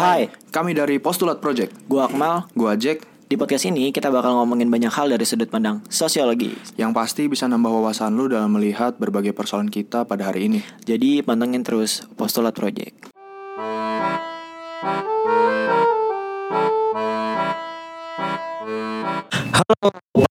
Hai, 0.00 0.32
Kami 0.48 0.72
dari 0.72 0.96
Postulat 0.96 1.44
Project. 1.44 1.76
gua 1.84 2.08
Akmal. 2.08 2.48
Gua 2.56 2.72
Jack, 2.72 3.04
Di 3.28 3.36
podcast 3.36 3.68
ini 3.68 3.92
kita 3.92 4.08
bakal 4.08 4.32
ngomongin 4.32 4.72
banyak 4.72 4.88
hal 4.88 5.12
dari 5.12 5.28
sudut 5.28 5.52
pandang 5.52 5.84
sosiologi. 5.92 6.56
yang 6.80 6.96
pasti 6.96 7.28
bisa 7.28 7.44
nambah 7.44 7.68
wawasan 7.68 8.16
lu 8.16 8.32
dalam 8.32 8.48
melihat 8.48 8.96
berbagai 8.96 9.36
persoalan 9.36 9.68
kita 9.68 10.08
pada 10.08 10.32
hari 10.32 10.48
ini. 10.48 10.64
Jadi 10.88 11.20
pantengin 11.20 11.60
terus 11.60 12.08
Postulat 12.16 12.56
Project. 12.56 13.12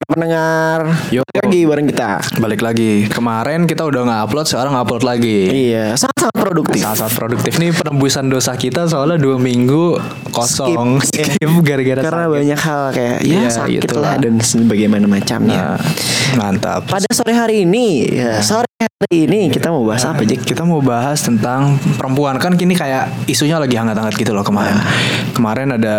pendengar 0.10 0.97
Yo. 1.14 1.29
Lagi 1.50 1.66
bareng 1.66 1.88
kita 1.88 2.10
Balik 2.38 2.62
lagi. 2.62 2.92
Kemarin 3.06 3.66
kita 3.66 3.84
udah 3.84 4.02
nge-upload, 4.04 4.46
sekarang 4.46 4.71
nge-upload 4.71 5.02
lagi. 5.02 5.39
iya 5.50 5.92
sangat-sangat 5.94 6.36
produktif 6.36 6.80
Sangat 6.80 7.14
produktif 7.14 7.54
nih 7.56 7.72
penembusan 7.72 8.25
dosa 8.28 8.54
kita 8.54 8.86
soalnya 8.86 9.18
dua 9.18 9.36
minggu 9.36 9.98
kosong 10.30 11.02
Skip. 11.02 11.25
skip 11.36 11.52
gara-gara 11.62 12.00
karena 12.00 12.24
sakit. 12.24 12.36
banyak 12.36 12.60
hal 12.60 12.82
kayak 12.92 13.18
ya 13.20 13.34
Iya, 13.36 13.50
sakit 13.50 13.82
itulah. 13.84 14.04
lah 14.06 14.16
dan 14.18 14.34
sebagaimana 14.38 15.06
macamnya 15.06 15.58
Nah, 15.72 15.78
mantap. 16.36 16.86
pada 16.86 17.10
sore 17.10 17.34
hari 17.34 17.64
ini 17.64 18.06
ya 18.08 18.38
sore 18.39 18.70
hari 18.80 19.25
ini 19.25 19.50
kita 19.50 19.68
mau 19.68 19.82
bahas 19.84 20.06
apa 20.06 20.22
Jack 20.22 20.46
Kita 20.46 20.61
mau 20.61 20.80
bahas 20.80 21.20
tentang 21.20 21.75
perempuan 21.96 22.38
kan 22.38 22.54
kini 22.54 22.74
kayak 22.74 23.10
isunya 23.25 23.58
lagi 23.58 23.74
hangat-hangat 23.74 24.14
gitu 24.14 24.32
loh 24.32 24.42
kemarin. 24.42 24.78
Kemarin 25.32 25.74
ada 25.74 25.96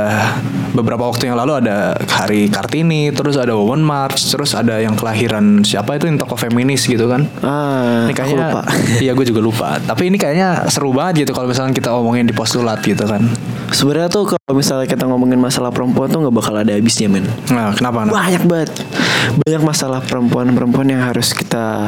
beberapa 0.72 1.06
waktu 1.06 1.30
yang 1.30 1.36
lalu 1.38 1.60
ada 1.60 1.94
Hari 1.98 2.48
Kartini, 2.48 3.10
terus 3.10 3.34
ada 3.36 3.54
Women 3.54 3.82
March, 3.82 4.22
terus 4.30 4.54
ada 4.54 4.78
yang 4.78 4.94
kelahiran 4.94 5.62
siapa 5.62 5.96
itu 5.98 6.06
yang 6.06 6.18
tokoh 6.18 6.38
feminis 6.38 6.86
gitu 6.86 7.06
kan. 7.06 7.26
ah 7.42 8.06
Ini 8.06 8.14
kayaknya 8.14 8.36
lupa 8.50 8.62
Iya 9.04 9.12
gue 9.14 9.26
juga 9.26 9.40
lupa. 9.42 9.68
Tapi 9.82 10.10
ini 10.10 10.16
kayaknya 10.16 10.66
seru 10.70 10.90
banget 10.94 11.26
gitu 11.26 11.32
kalau 11.34 11.50
misalnya 11.50 11.74
kita 11.74 11.90
omongin 11.94 12.26
di 12.26 12.34
postulat 12.34 12.80
gitu 12.82 13.04
kan. 13.06 13.22
sebenarnya 13.70 14.10
tuh 14.10 14.26
kalau 14.26 14.58
misalnya 14.58 14.82
kita 14.90 15.06
ngomongin 15.06 15.38
masalah 15.38 15.70
perempuan 15.70 16.10
tuh 16.10 16.26
nggak 16.26 16.34
bakal 16.34 16.58
ada 16.58 16.74
habisnya 16.74 17.06
men 17.06 17.22
Nah, 17.54 17.70
kenapa? 17.70 18.02
Nah? 18.02 18.10
banyak 18.10 18.42
banget 18.42 18.70
banyak 19.46 19.62
masalah 19.62 20.02
perempuan-perempuan 20.02 20.90
yang 20.90 21.02
harus 21.06 21.30
kita 21.30 21.86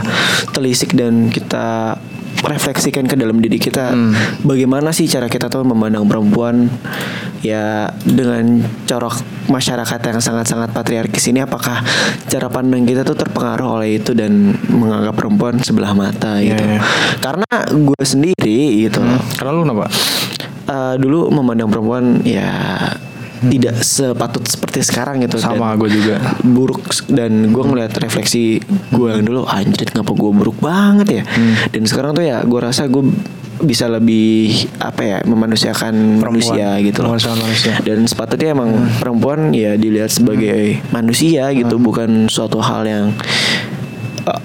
telisik 0.54 0.94
dan 0.94 1.26
kita 1.26 1.98
refleksikan 2.42 3.06
ke 3.06 3.14
dalam 3.14 3.38
diri 3.38 3.58
kita. 3.58 3.94
Bagaimana 4.42 4.90
sih 4.90 5.06
cara 5.06 5.30
kita 5.30 5.46
tuh 5.46 5.62
memandang 5.62 6.06
perempuan? 6.06 6.68
Ya 7.42 7.90
dengan 8.06 8.62
corok 8.86 9.18
masyarakat 9.50 9.98
yang 9.98 10.22
sangat-sangat 10.22 10.70
patriarkis 10.70 11.26
ini 11.26 11.42
apakah 11.42 11.82
cara 12.30 12.46
pandang 12.46 12.86
kita 12.86 13.02
tuh 13.02 13.18
terpengaruh 13.18 13.82
oleh 13.82 13.98
itu 13.98 14.14
dan 14.14 14.54
menganggap 14.70 15.18
perempuan 15.18 15.58
sebelah 15.58 15.90
mata 15.90 16.38
gitu? 16.38 16.54
iya. 16.54 16.78
karena 17.18 17.50
gue 17.66 18.04
sendiri 18.06 18.86
gitu 18.86 19.02
loh. 19.02 19.18
Karena 19.34 19.50
lu 19.58 19.66
kenapa? 19.66 19.90
Eh, 20.62 20.94
dulu 21.02 21.26
memandang 21.34 21.66
perempuan 21.66 22.22
ya 22.22 22.46
tidak 23.44 23.74
sepatut 23.78 24.44
seperti 24.44 24.78
sekarang 24.80 25.18
gitu 25.18 25.36
Sama 25.36 25.74
gue 25.74 25.88
juga. 25.88 26.22
buruk 26.40 26.80
dan 27.08 27.48
gue 27.48 27.64
ngeliat 27.64 27.90
refleksi 27.96 28.62
gue 28.88 29.08
yang 29.08 29.22
dulu 29.22 29.42
anjir 29.44 29.88
ngapa 29.88 30.12
gue 30.12 30.30
buruk 30.32 30.58
banget 30.58 31.08
ya 31.12 31.22
Hmm. 31.24 31.54
dan 31.68 31.82
sekarang 31.82 32.12
tuh 32.12 32.22
ya 32.22 32.40
gue 32.40 32.60
rasa 32.60 32.86
gue 32.86 33.02
bisa 33.60 33.86
lebih 33.86 34.50
apa 34.78 35.00
ya 35.00 35.18
memanusiakan 35.22 36.18
manusia 36.18 36.78
gitu 36.78 36.98
loh 37.00 37.14
manusia. 37.14 37.72
Hmm. 37.72 37.84
dan 37.84 37.98
sepatutnya 38.04 38.52
emang 38.52 38.70
perempuan 38.96 39.50
ya 39.50 39.74
dilihat 39.74 40.10
sebagai 40.10 40.82
manusia 40.88 41.50
gitu 41.50 41.74
Hmm. 41.74 41.84
bukan 41.84 42.10
suatu 42.26 42.58
hal 42.58 42.82
yang 42.82 43.06
uh, 44.24 44.40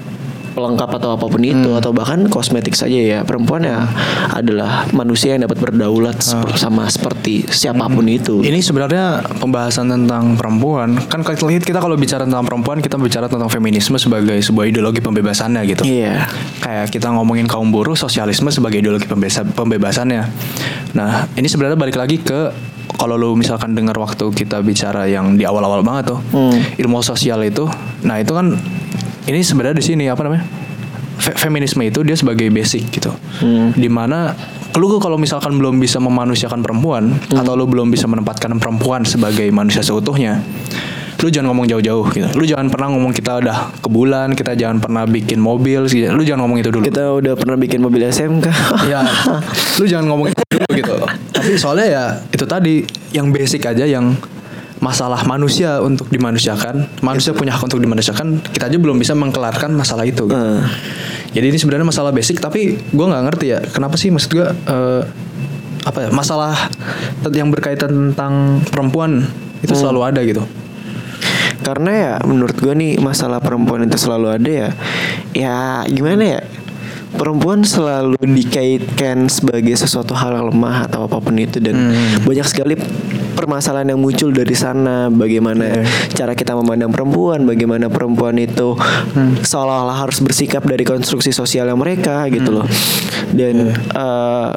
pelengkap 0.58 0.90
atau 0.92 1.14
apa 1.14 1.26
pun 1.26 1.38
itu 1.40 1.70
Hmm. 1.70 1.78
atau 1.78 1.94
bahkan 1.94 2.26
kosmetik 2.26 2.74
saja 2.74 2.98
ya 2.98 3.20
perempuan 3.22 3.62
ya 3.62 3.86
adalah 4.28 4.90
manusia 4.90 5.38
yang 5.38 5.46
dapat 5.46 5.62
berdaulat 5.62 6.18
sep- 6.18 6.58
sama 6.58 6.90
seperti 6.90 7.46
siapa 7.48 7.86
pun 7.86 8.04
itu 8.04 8.36
Hmm. 8.38 8.46
Ini 8.48 8.60
sebenarnya 8.60 9.06
pembahasan 9.38 9.86
tentang 9.88 10.34
perempuan. 10.34 10.98
Kan 11.04 11.22
kalau 11.22 11.36
kita 11.54 11.78
kalau 11.78 11.94
bicara 11.94 12.24
tentang 12.24 12.42
perempuan, 12.42 12.80
kita 12.80 12.96
bicara 12.96 13.28
tentang 13.28 13.48
feminisme 13.48 13.96
sebagai 13.96 14.40
sebuah 14.40 14.66
ideologi 14.66 14.98
pembebasannya 14.98 15.62
gitu. 15.68 15.84
iya 15.84 16.26
Kayak 16.58 16.90
kita 16.90 17.12
ngomongin 17.12 17.46
kaum 17.46 17.70
buruh, 17.70 17.94
sosialisme 17.94 18.48
sebagai 18.50 18.80
ideologi 18.80 19.06
pembesa- 19.06 19.44
pembebasannya. 19.44 20.24
Nah, 20.94 21.28
ini 21.34 21.46
sebenarnya 21.46 21.76
balik 21.76 21.96
lagi 21.96 22.18
ke 22.18 22.50
kalau 22.90 23.14
lu 23.14 23.36
misalkan 23.36 23.76
dengar 23.76 23.94
waktu 23.94 24.32
kita 24.32 24.58
bicara 24.60 25.06
yang 25.06 25.36
di 25.36 25.44
awal-awal 25.44 25.84
banget 25.84 26.10
tuh, 26.10 26.20
Hmm. 26.30 26.56
ilmu 26.78 27.02
sosial 27.02 27.44
itu. 27.44 27.68
Nah, 28.02 28.18
itu 28.18 28.32
kan 28.32 28.56
ini 29.28 29.40
sebenarnya 29.40 29.76
di 29.76 29.86
sini 29.86 30.04
apa 30.08 30.24
namanya? 30.24 30.44
Fe- 31.18 31.36
feminisme 31.36 31.82
itu 31.82 32.02
dia 32.02 32.14
sebagai 32.14 32.48
basic 32.48 32.88
gitu. 32.90 33.10
Hmm. 33.42 33.74
Di 33.74 33.88
mana 33.88 34.32
lu 34.74 34.86
kalau 34.98 35.18
misalkan 35.18 35.58
belum 35.58 35.78
bisa 35.78 35.98
memanusiakan 35.98 36.62
perempuan 36.62 37.10
Hmm. 37.10 37.42
atau 37.42 37.54
lu 37.54 37.66
belum 37.66 37.90
bisa 37.90 38.06
menempatkan 38.06 38.54
perempuan 38.56 39.02
sebagai 39.02 39.50
manusia 39.50 39.82
seutuhnya, 39.82 40.38
lu 41.18 41.28
jangan 41.28 41.50
ngomong 41.50 41.66
jauh-jauh 41.68 42.06
gitu. 42.12 42.30
Lu 42.32 42.46
jangan 42.46 42.70
pernah 42.70 42.94
ngomong 42.94 43.10
kita 43.10 43.42
udah 43.42 43.74
ke 43.76 43.90
bulan, 43.90 44.32
kita 44.32 44.54
jangan 44.54 44.78
pernah 44.78 45.04
bikin 45.04 45.42
mobil, 45.42 45.90
sih. 45.90 46.06
lu 46.06 46.22
jangan 46.22 46.46
ngomong 46.46 46.62
itu 46.62 46.70
dulu. 46.70 46.86
kita 46.86 47.10
udah 47.10 47.34
pernah 47.34 47.58
bikin 47.58 47.82
mobil 47.82 48.06
SMK 48.06 48.46
ya, 48.94 49.02
lu 49.82 49.90
jangan 49.90 50.06
ngomong 50.08 50.30
itu 50.30 50.42
dulu 50.48 50.68
gitu. 50.72 50.94
Tapi 51.34 51.52
soalnya 51.58 51.88
ya 51.90 52.04
itu 52.30 52.46
tadi 52.46 52.86
yang 53.10 53.34
basic 53.34 53.66
aja 53.66 53.82
yang 53.82 54.14
masalah 54.78 55.26
manusia 55.26 55.82
untuk 55.82 56.08
dimanusiakan, 56.14 57.02
manusia 57.02 57.34
punya 57.34 57.58
hak 57.58 57.66
untuk 57.66 57.82
dimanusiakan, 57.82 58.42
kita 58.54 58.70
aja 58.70 58.78
belum 58.78 58.98
bisa 59.02 59.18
mengkelarkan 59.18 59.74
masalah 59.74 60.06
itu. 60.06 60.30
Gitu. 60.30 60.38
Eh. 60.38 60.62
Jadi 61.34 61.46
ini 61.54 61.58
sebenarnya 61.58 61.88
masalah 61.88 62.14
basic, 62.14 62.38
tapi 62.38 62.78
gue 62.78 63.06
nggak 63.06 63.24
ngerti 63.30 63.46
ya 63.52 63.60
kenapa 63.74 63.98
sih 63.98 64.14
maksud 64.14 64.30
gue 64.32 64.48
eh, 64.48 65.02
apa 65.88 65.98
ya 66.04 66.10
masalah 66.12 66.54
yang 67.32 67.50
berkaitan 67.50 68.14
tentang 68.14 68.62
perempuan 68.70 69.26
itu 69.66 69.74
selalu 69.74 70.00
ada 70.06 70.22
gitu. 70.22 70.46
Karena 71.66 71.92
ya 71.92 72.14
menurut 72.24 72.56
gue 72.56 72.72
nih 72.72 73.02
masalah 73.02 73.44
perempuan 73.44 73.84
itu 73.84 74.00
selalu 74.00 74.40
ada 74.40 74.48
ya 74.48 74.70
Ya 75.36 75.84
gimana 75.90 76.40
ya 76.40 76.42
Perempuan 77.18 77.66
selalu 77.66 78.16
dikaitkan 78.24 79.28
sebagai 79.28 79.74
sesuatu 79.76 80.16
hal 80.16 80.38
yang 80.38 80.48
lemah 80.54 80.88
atau 80.88 81.10
apa 81.10 81.20
pun 81.20 81.36
itu 81.36 81.60
Dan 81.60 81.92
banyak 82.24 82.48
sekali 82.48 82.80
permasalahan 83.38 83.94
yang 83.94 84.02
muncul 84.02 84.34
dari 84.34 84.58
sana 84.58 85.14
Bagaimana 85.14 85.86
cara 86.10 86.34
kita 86.34 86.58
memandang 86.58 86.90
perempuan 86.90 87.46
Bagaimana 87.46 87.88
perempuan 87.88 88.42
itu 88.42 88.74
seolah-olah 89.46 89.98
harus 90.08 90.18
bersikap 90.20 90.66
dari 90.66 90.82
konstruksi 90.82 91.30
sosialnya 91.30 91.78
mereka 91.78 92.26
gitu 92.32 92.50
loh. 92.50 92.68
Dan 93.32 93.72
eh, 93.76 94.50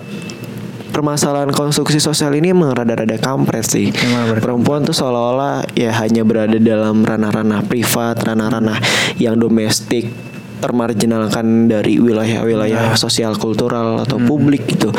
permasalahan 0.91 1.51
konstruksi 1.55 2.03
sosial 2.03 2.35
ini 2.37 2.53
emang 2.53 2.75
rada-rada 2.75 3.17
kampret 3.17 3.67
sih. 3.67 3.89
Emang 3.93 4.37
Perempuan 4.41 4.83
tuh 4.83 4.97
seolah-olah 4.97 5.77
ya 5.77 5.95
hanya 6.01 6.25
berada 6.25 6.57
dalam 6.57 7.03
ranah-ranah 7.05 7.65
privat, 7.67 8.21
ranah-ranah 8.25 8.79
yang 9.17 9.37
domestik 9.37 10.11
termarginalkan 10.61 11.67
dari 11.67 11.97
wilayah-wilayah 11.97 12.95
sosial 12.95 13.35
kultural 13.41 14.05
atau 14.05 14.21
publik 14.21 14.69
gitu. 14.69 14.93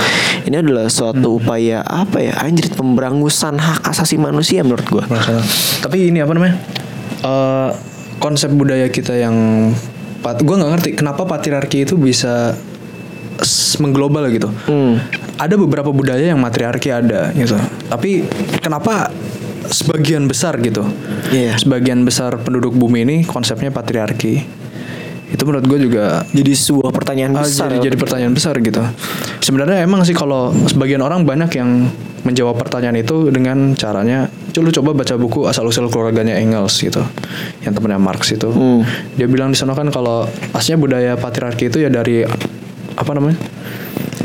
Ini 0.44 0.66
adalah 0.66 0.90
suatu 0.90 1.38
upaya 1.38 1.86
apa 1.86 2.20
ya 2.20 2.34
anjir 2.42 2.68
pemberangusan 2.74 3.62
hak 3.62 3.94
asasi 3.94 4.18
manusia 4.18 4.66
menurut 4.66 4.86
gua. 4.90 5.06
Masalah. 5.08 5.46
Tapi 5.86 6.10
ini 6.10 6.20
apa 6.20 6.34
namanya? 6.34 6.56
Eh, 7.22 7.70
konsep 8.18 8.50
budaya 8.54 8.90
kita 8.90 9.14
yang 9.18 9.70
pat 10.22 10.38
gue 10.38 10.54
nggak 10.54 10.72
ngerti 10.78 10.90
kenapa 10.94 11.26
patriarki 11.26 11.86
itu 11.90 11.98
bisa 11.98 12.54
mengglobal 13.82 14.30
gitu. 14.30 14.50
Hmm. 14.70 15.02
Ada 15.42 15.58
beberapa 15.58 15.90
budaya 15.90 16.22
yang 16.22 16.38
matriarki 16.38 16.94
ada 16.94 17.34
gitu. 17.34 17.58
Tapi 17.90 18.30
kenapa 18.62 19.10
sebagian 19.66 20.30
besar 20.30 20.62
gitu? 20.62 20.86
Iya. 21.34 21.58
Sebagian 21.58 22.06
besar 22.06 22.38
penduduk 22.46 22.78
bumi 22.78 23.02
ini 23.02 23.18
konsepnya 23.26 23.74
patriarki. 23.74 24.61
Itu 25.32 25.48
menurut 25.48 25.66
gue 25.66 25.80
juga 25.82 26.28
Jadi 26.30 26.52
sebuah 26.52 26.92
pertanyaan 26.92 27.32
Ah, 27.34 27.44
besar. 27.48 27.72
jadi, 27.72 27.88
jadi 27.88 27.96
pertanyaan 27.96 28.34
besar 28.36 28.54
gitu. 28.60 28.84
Sebenarnya 29.40 29.82
emang 29.82 30.04
sih 30.04 30.12
kalau 30.12 30.52
sebagian 30.68 31.00
orang 31.00 31.24
banyak 31.24 31.50
yang 31.56 31.88
menjawab 32.22 32.54
pertanyaan 32.54 33.02
itu 33.02 33.34
dengan 33.34 33.74
caranya, 33.74 34.30
coba 34.54 34.62
lu 34.62 34.72
coba 34.72 34.90
baca 34.94 35.18
buku 35.18 35.50
asal 35.50 35.66
usul 35.66 35.90
keluarganya 35.90 36.38
Engels 36.38 36.78
gitu, 36.78 37.02
yang 37.66 37.74
temennya 37.74 37.98
Marx 37.98 38.30
itu. 38.30 38.46
Hmm. 38.46 38.86
Dia 39.18 39.26
bilang 39.26 39.50
di 39.50 39.58
sana 39.58 39.74
kan 39.74 39.90
kalau 39.90 40.30
aslinya 40.54 40.78
budaya 40.78 41.12
patriarki 41.18 41.74
itu 41.74 41.82
ya 41.82 41.90
dari 41.90 42.22
apa 42.94 43.12
namanya? 43.16 43.42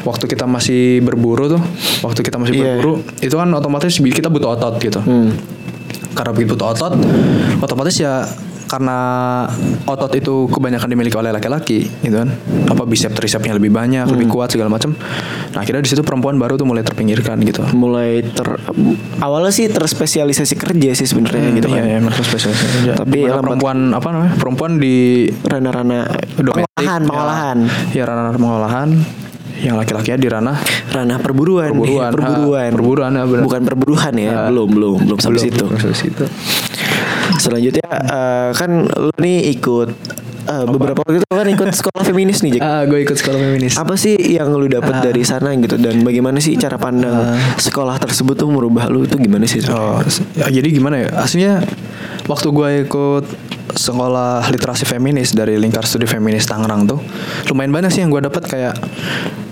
Waktu 0.05 0.29
kita 0.29 0.45
masih 0.45 1.01
berburu 1.01 1.57
tuh, 1.57 1.63
waktu 2.05 2.21
kita 2.21 2.37
masih 2.37 2.53
Iya. 2.53 2.63
berburu, 2.77 3.01
itu 3.19 3.33
kan 3.33 3.49
otomatis 3.51 3.97
kita 3.97 4.29
butuh 4.29 4.55
otot 4.55 4.77
gitu 4.77 5.01
Hmm. 5.01 5.33
karena 6.13 6.31
begitu 6.31 6.53
butuh 6.53 6.73
otot 6.73 6.93
otomatis 7.59 7.97
ya 7.97 8.29
karena 8.67 8.99
otot 9.85 10.11
itu 10.13 10.47
kebanyakan 10.47 10.89
dimiliki 10.89 11.15
oleh 11.15 11.31
laki-laki 11.31 11.87
gitu 12.03 12.17
kan 12.19 12.29
apa 12.67 12.83
bicep 12.83 13.11
tricepnya 13.11 13.55
lebih 13.55 13.71
banyak 13.71 14.07
lebih 14.07 14.27
kuat 14.27 14.51
segala 14.51 14.69
macam 14.69 14.93
nah 15.51 15.63
akhirnya 15.63 15.81
di 15.81 15.89
situ 15.89 16.03
perempuan 16.03 16.35
baru 16.35 16.55
tuh 16.55 16.67
mulai 16.67 16.83
terpinggirkan 16.83 17.39
gitu 17.43 17.63
mulai 17.73 18.27
ter 18.27 18.59
awalnya 19.19 19.51
sih 19.51 19.67
terspesialisasi 19.67 20.55
kerja 20.57 20.91
sih 20.93 21.07
sebenarnya 21.07 21.49
gitu 21.53 21.69
kan. 21.69 21.79
Iya, 21.79 21.85
iya, 21.87 21.99
mereka 21.99 22.21
spesialis 22.21 22.59
aja. 22.59 22.93
Tapi 22.97 23.23
lambat- 23.23 23.41
perempuan 23.41 23.79
apa 23.91 24.09
namanya? 24.11 24.33
Perempuan 24.35 24.73
di 24.77 24.97
Rana-rana 25.41 25.99
domestik, 26.35 26.67
pengolahan, 26.69 27.01
ya, 27.01 27.09
pengolahan. 27.09 27.59
Ya, 27.93 28.03
ranah 28.05 28.35
pengolahan. 28.35 28.91
yang 29.57 29.81
laki-lakinya 29.81 30.19
di 30.21 30.29
ranah 30.29 30.57
ranah 30.93 31.17
perburuan 31.17 31.73
Perburuan, 31.73 32.13
perburuan 32.13 32.69
ha, 32.69 32.77
perburuan, 32.77 33.11
ya, 33.17 33.25
bukan 33.41 33.61
perburuhan 33.65 34.13
ya 34.13 34.29
Ah. 34.29 34.47
belum 34.53 34.69
belum 34.69 34.97
belum 35.09 35.17
sampai 35.17 35.41
situ 35.41 35.65
belum 35.65 35.81
sampai 35.81 35.97
situ. 35.97 36.25
Selanjutnya 37.39 37.91
eh, 37.91 38.51
kan 38.55 38.71
lu 38.87 39.13
nih 39.19 39.53
ikut 39.59 39.89
eh, 40.47 40.65
beberapa 40.71 41.03
waktu 41.03 41.23
itu 41.23 41.27
kan 41.27 41.49
ikut 41.49 41.69
sekolah 41.75 42.03
feminis 42.07 42.39
nih 42.47 42.59
Jack. 42.59 42.63
Ah, 42.63 42.83
gue 42.87 42.99
ikut 43.03 43.17
sekolah 43.19 43.39
feminis. 43.39 43.75
apa 43.77 43.95
sih 43.99 44.15
yang 44.17 44.55
lu 44.55 44.71
dapat 44.71 45.03
dari 45.03 45.23
sana 45.27 45.53
gitu? 45.59 45.77
Dan 45.77 46.07
bagaimana 46.07 46.39
sih 46.39 46.55
cara 46.57 46.79
pandang 46.79 47.35
sekolah 47.59 47.99
tersebut 47.99 48.39
tuh 48.39 48.49
merubah 48.51 48.87
lu 48.89 49.05
itu 49.05 49.19
gimana 49.19 49.45
sih? 49.45 49.61
Oh, 49.69 50.01
ya, 50.39 50.47
jadi 50.49 50.69
gimana 50.71 51.07
ya? 51.07 51.09
Aslinya 51.19 51.63
waktu 52.31 52.49
gue 52.51 52.69
ikut 52.87 53.25
sekolah 53.77 54.49
literasi 54.49 54.89
feminis 54.89 55.37
dari 55.37 55.61
lingkar 55.61 55.85
studi 55.85 56.09
feminis 56.09 56.49
Tangerang 56.49 56.89
tuh 56.89 57.03
lumayan 57.53 57.75
banyak 57.77 57.93
sih 57.93 58.01
yang 58.01 58.09
gue 58.09 58.25
dapat 58.25 58.49
kayak 58.49 58.75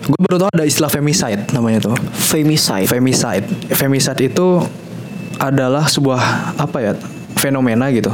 gue 0.05 0.21
baru 0.21 0.37
tahu 0.47 0.51
ada 0.53 0.65
istilah 0.69 0.93
femicide 0.93 1.49
namanya 1.57 1.89
tuh. 1.89 1.97
Femicide. 2.13 2.89
Femicide. 2.89 3.47
Femicide 3.73 4.21
itu 4.29 4.61
adalah 5.41 5.89
sebuah 5.89 6.55
apa 6.61 6.79
ya 6.79 6.93
fenomena 7.45 7.93
gitu 7.93 8.09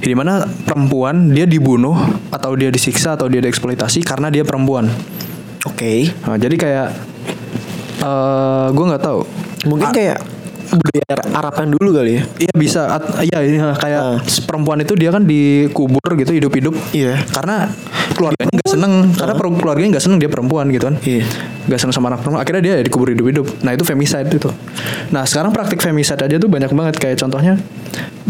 di 0.00 0.16
mana 0.16 0.40
perempuan 0.64 1.28
dia 1.28 1.44
dibunuh 1.44 1.92
atau 2.32 2.56
dia 2.56 2.72
disiksa 2.72 3.20
atau 3.20 3.28
dia 3.28 3.44
dieksploitasi 3.44 4.00
karena 4.00 4.32
dia 4.32 4.40
perempuan 4.40 4.88
oke 5.68 5.92
Nah, 6.24 6.40
jadi 6.40 6.56
kayak 6.56 6.88
eh 8.00 8.66
gue 8.72 8.84
nggak 8.88 9.02
tahu 9.04 9.20
mungkin 9.68 9.92
kayak 9.92 10.18
budaya 10.70 11.14
Araban 11.34 11.74
dulu 11.74 11.90
kali 11.92 12.16
ya 12.16 12.22
Iya 12.38 12.52
bisa, 12.54 12.80
iya 13.20 13.38
iya, 13.42 13.66
kayak 13.74 14.00
Ah. 14.00 14.16
perempuan 14.46 14.78
itu 14.80 14.94
dia 14.94 15.10
kan 15.10 15.26
dikubur 15.26 16.14
gitu 16.14 16.30
hidup-hidup. 16.30 16.74
Iya. 16.94 17.18
Karena 17.34 17.66
keluarganya 18.14 18.52
nggak 18.52 18.70
seneng, 18.70 18.92
karena 19.14 19.34
per- 19.34 19.58
keluarganya 19.60 19.88
nggak 19.96 20.04
seneng 20.04 20.18
dia 20.18 20.30
perempuan 20.30 20.66
gitu 20.70 20.84
kan. 20.90 20.96
Iya. 21.02 21.24
Nggak 21.66 21.78
seneng 21.80 21.94
sama 21.94 22.06
anak 22.10 22.20
perempuan, 22.24 22.40
akhirnya 22.42 22.62
dia 22.62 22.74
dikubur 22.82 23.08
hidup-hidup. 23.12 23.46
Nah 23.62 23.72
itu 23.74 23.84
femicide 23.86 24.30
itu. 24.30 24.50
Nah 25.14 25.22
sekarang 25.26 25.50
praktik 25.50 25.80
femicide 25.82 26.22
aja 26.22 26.36
tuh 26.38 26.50
banyak 26.50 26.70
banget 26.72 26.94
kayak 26.98 27.16
contohnya 27.20 27.58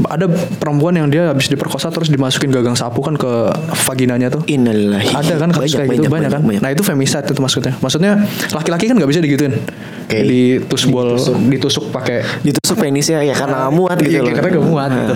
ada 0.09 0.27
perempuan 0.31 0.97
yang 0.97 1.11
dia 1.13 1.29
habis 1.29 1.51
diperkosa 1.51 1.93
terus 1.93 2.09
dimasukin 2.09 2.49
gagang 2.49 2.79
sapu 2.79 3.05
kan 3.05 3.19
ke 3.19 3.53
vaginanya 3.85 4.33
tuh. 4.33 4.41
Innalillahi 4.47 5.13
Ada 5.13 5.35
kan 5.37 5.51
kasus 5.53 5.77
kayak 5.77 5.89
gitu 6.01 6.09
banyak, 6.09 6.31
kan. 6.33 6.43
Nah 6.43 6.71
itu 6.73 6.83
femicide 6.87 7.27
itu 7.29 7.41
maksudnya. 7.43 7.75
Maksudnya 7.81 8.25
laki-laki 8.55 8.89
kan 8.89 8.97
nggak 8.97 9.11
bisa 9.11 9.21
digituin. 9.21 9.55
Oke. 10.07 10.19
Ditusbol, 10.27 11.19
ditusuk 11.51 11.95
pakai 11.95 12.23
ditusuk 12.71 12.79
penisnya 12.81 13.19
ya 13.21 13.35
karena 13.35 13.67
nggak 13.67 13.75
muat 13.75 13.97
gitu 13.99 14.11
Iya, 14.13 14.21
loh 14.23 14.33
karena 14.33 14.49
gak 14.53 14.67
muat 14.67 14.91
gitu. 14.93 15.15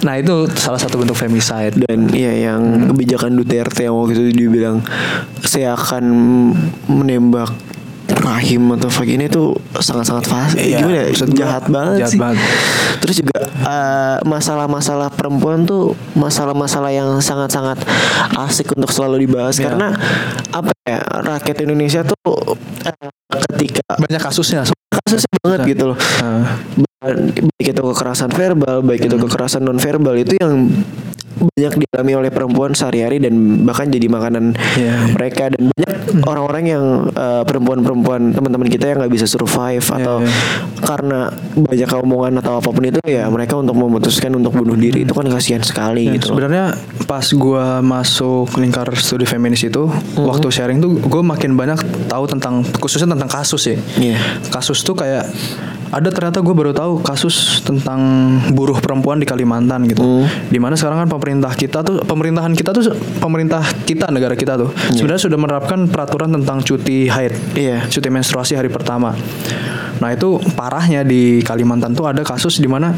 Nah 0.00 0.14
itu 0.16 0.34
salah 0.56 0.80
satu 0.80 0.96
bentuk 0.96 1.12
femicide. 1.12 1.76
dan 1.78 2.08
ya 2.08 2.32
yang 2.48 2.60
kebijakan 2.88 3.36
Duterte 3.36 3.84
yang 3.84 3.94
waktu 3.94 4.16
itu 4.16 4.32
dia 4.34 4.48
bilang 4.48 4.76
saya 5.42 5.76
akan 5.76 6.04
menembak 6.86 7.52
rahim 8.10 8.74
atau 8.74 8.90
vagina 8.90 9.24
itu 9.24 9.52
sangat-sangat 9.72 10.24
fas 10.24 10.50
Iya, 10.52 10.82
gimana 10.82 10.96
ya 10.98 11.06
jahat 11.30 11.64
banget 11.68 11.96
jahat 12.00 12.10
sih 12.10 12.18
banget. 12.18 12.38
terus 12.98 13.16
juga 13.16 13.38
eh, 13.46 14.16
masalah-masalah 14.24 15.08
perempuan 15.10 15.62
tuh 15.62 15.94
masalah-masalah 16.12 16.90
yang 16.90 17.06
sangat-sangat 17.18 17.78
asik 18.36 18.72
untuk 18.74 18.90
selalu 18.90 19.24
dibahas 19.24 19.56
Iya. 19.56 19.64
karena 19.68 19.88
apa 20.50 20.72
ya 20.82 20.98
rakyat 21.22 21.56
Indonesia 21.62 22.00
tuh 22.02 22.56
eh, 22.82 23.08
ketika 23.30 23.86
Banyak 23.96 24.20
kasusnya. 24.20 24.62
kasusnya 24.90 25.36
banget 25.40 25.60
gitu 25.78 25.94
loh. 25.94 25.98
Nah, 26.20 26.58
baik 27.00 27.66
itu 27.72 27.80
kekerasan 27.80 28.30
verbal, 28.34 28.82
baik 28.84 29.06
itu 29.06 29.16
kekerasan 29.16 29.62
non 29.64 29.78
verbal 29.78 30.14
itu 30.18 30.36
yang 30.36 30.68
banyak 31.38 31.74
dialami 31.86 32.12
oleh 32.26 32.30
perempuan 32.34 32.74
sehari-hari 32.74 33.22
dan 33.22 33.64
bahkan 33.64 33.86
jadi 33.86 34.06
makanan 34.10 34.58
Iya. 34.76 35.14
mereka 35.14 35.48
dan 35.52 35.70
banyak 35.70 35.94
orang-orang 36.26 36.64
yang 36.66 36.84
eh, 37.14 37.42
perempuan-perempuan 37.46 38.34
teman-teman 38.34 38.68
kita 38.68 38.90
yang 38.90 38.98
nggak 39.04 39.12
bisa 39.14 39.26
survive 39.30 39.84
atau 39.84 40.20
iya. 40.24 40.32
karena 40.82 41.30
banyak 41.54 41.90
omongan 41.90 42.32
atau 42.42 42.58
apa 42.58 42.68
pun 42.72 42.82
itu 42.82 43.00
ya 43.06 43.30
mereka 43.30 43.56
untuk 43.60 43.78
memutuskan 43.78 44.34
untuk 44.34 44.56
bunuh 44.58 44.74
diri 44.74 45.06
itu 45.06 45.12
kan 45.14 45.26
kasihan 45.30 45.62
sekali 45.62 46.10
ya, 46.10 46.18
gitu 46.18 46.34
sebenarnya 46.34 46.74
pas 47.06 47.26
gua 47.34 47.78
masuk 47.80 48.50
lingkar 48.58 48.90
studi 48.98 49.26
feminis 49.26 49.66
itu, 49.66 49.90
waktu 50.14 50.46
sharing 50.50 50.78
tuh 50.78 50.94
gue 51.00 51.22
makin 51.22 51.58
banyak 51.58 51.78
tahu 52.06 52.24
tentang 52.30 52.62
khususnya 52.78 53.10
tentang 53.10 53.30
kasus 53.30 53.62
ya. 53.66 53.76
Iya. 53.98 54.18
Kasus 54.52 54.86
tuh 54.86 54.94
kayak 54.94 55.26
ada 55.90 56.08
ternyata 56.14 56.38
gue 56.38 56.54
baru 56.54 56.70
tahu 56.70 57.02
kasus 57.02 57.66
tentang 57.66 57.98
buruh 58.54 58.78
perempuan 58.78 59.18
di 59.18 59.26
Kalimantan 59.26 59.90
gitu. 59.90 60.02
Hmm. 60.02 60.26
Di 60.46 60.58
mana 60.62 60.78
sekarang 60.78 61.02
kan 61.02 61.08
pemerintah 61.10 61.50
kita 61.58 61.82
tuh 61.82 62.06
pemerintahan 62.06 62.54
kita 62.54 62.70
tuh 62.70 62.94
pemerintah 63.18 63.66
kita 63.82 64.06
negara 64.14 64.38
kita 64.38 64.54
tuh 64.54 64.70
sebenarnya 64.94 65.26
sudah 65.26 65.38
menerapkan 65.38 65.90
peraturan 65.90 66.30
tentang 66.30 66.62
cuti 66.62 67.10
haid, 67.10 67.34
Iya. 67.58 67.90
cuti 67.90 68.06
menstruasi 68.06 68.54
hari 68.54 68.70
pertama. 68.70 69.18
Nah 69.98 70.08
itu 70.14 70.38
parahnya 70.54 71.02
di 71.02 71.42
Kalimantan 71.42 71.98
tuh 71.98 72.06
ada 72.06 72.22
kasus 72.22 72.62
di 72.62 72.70
mana 72.70 72.94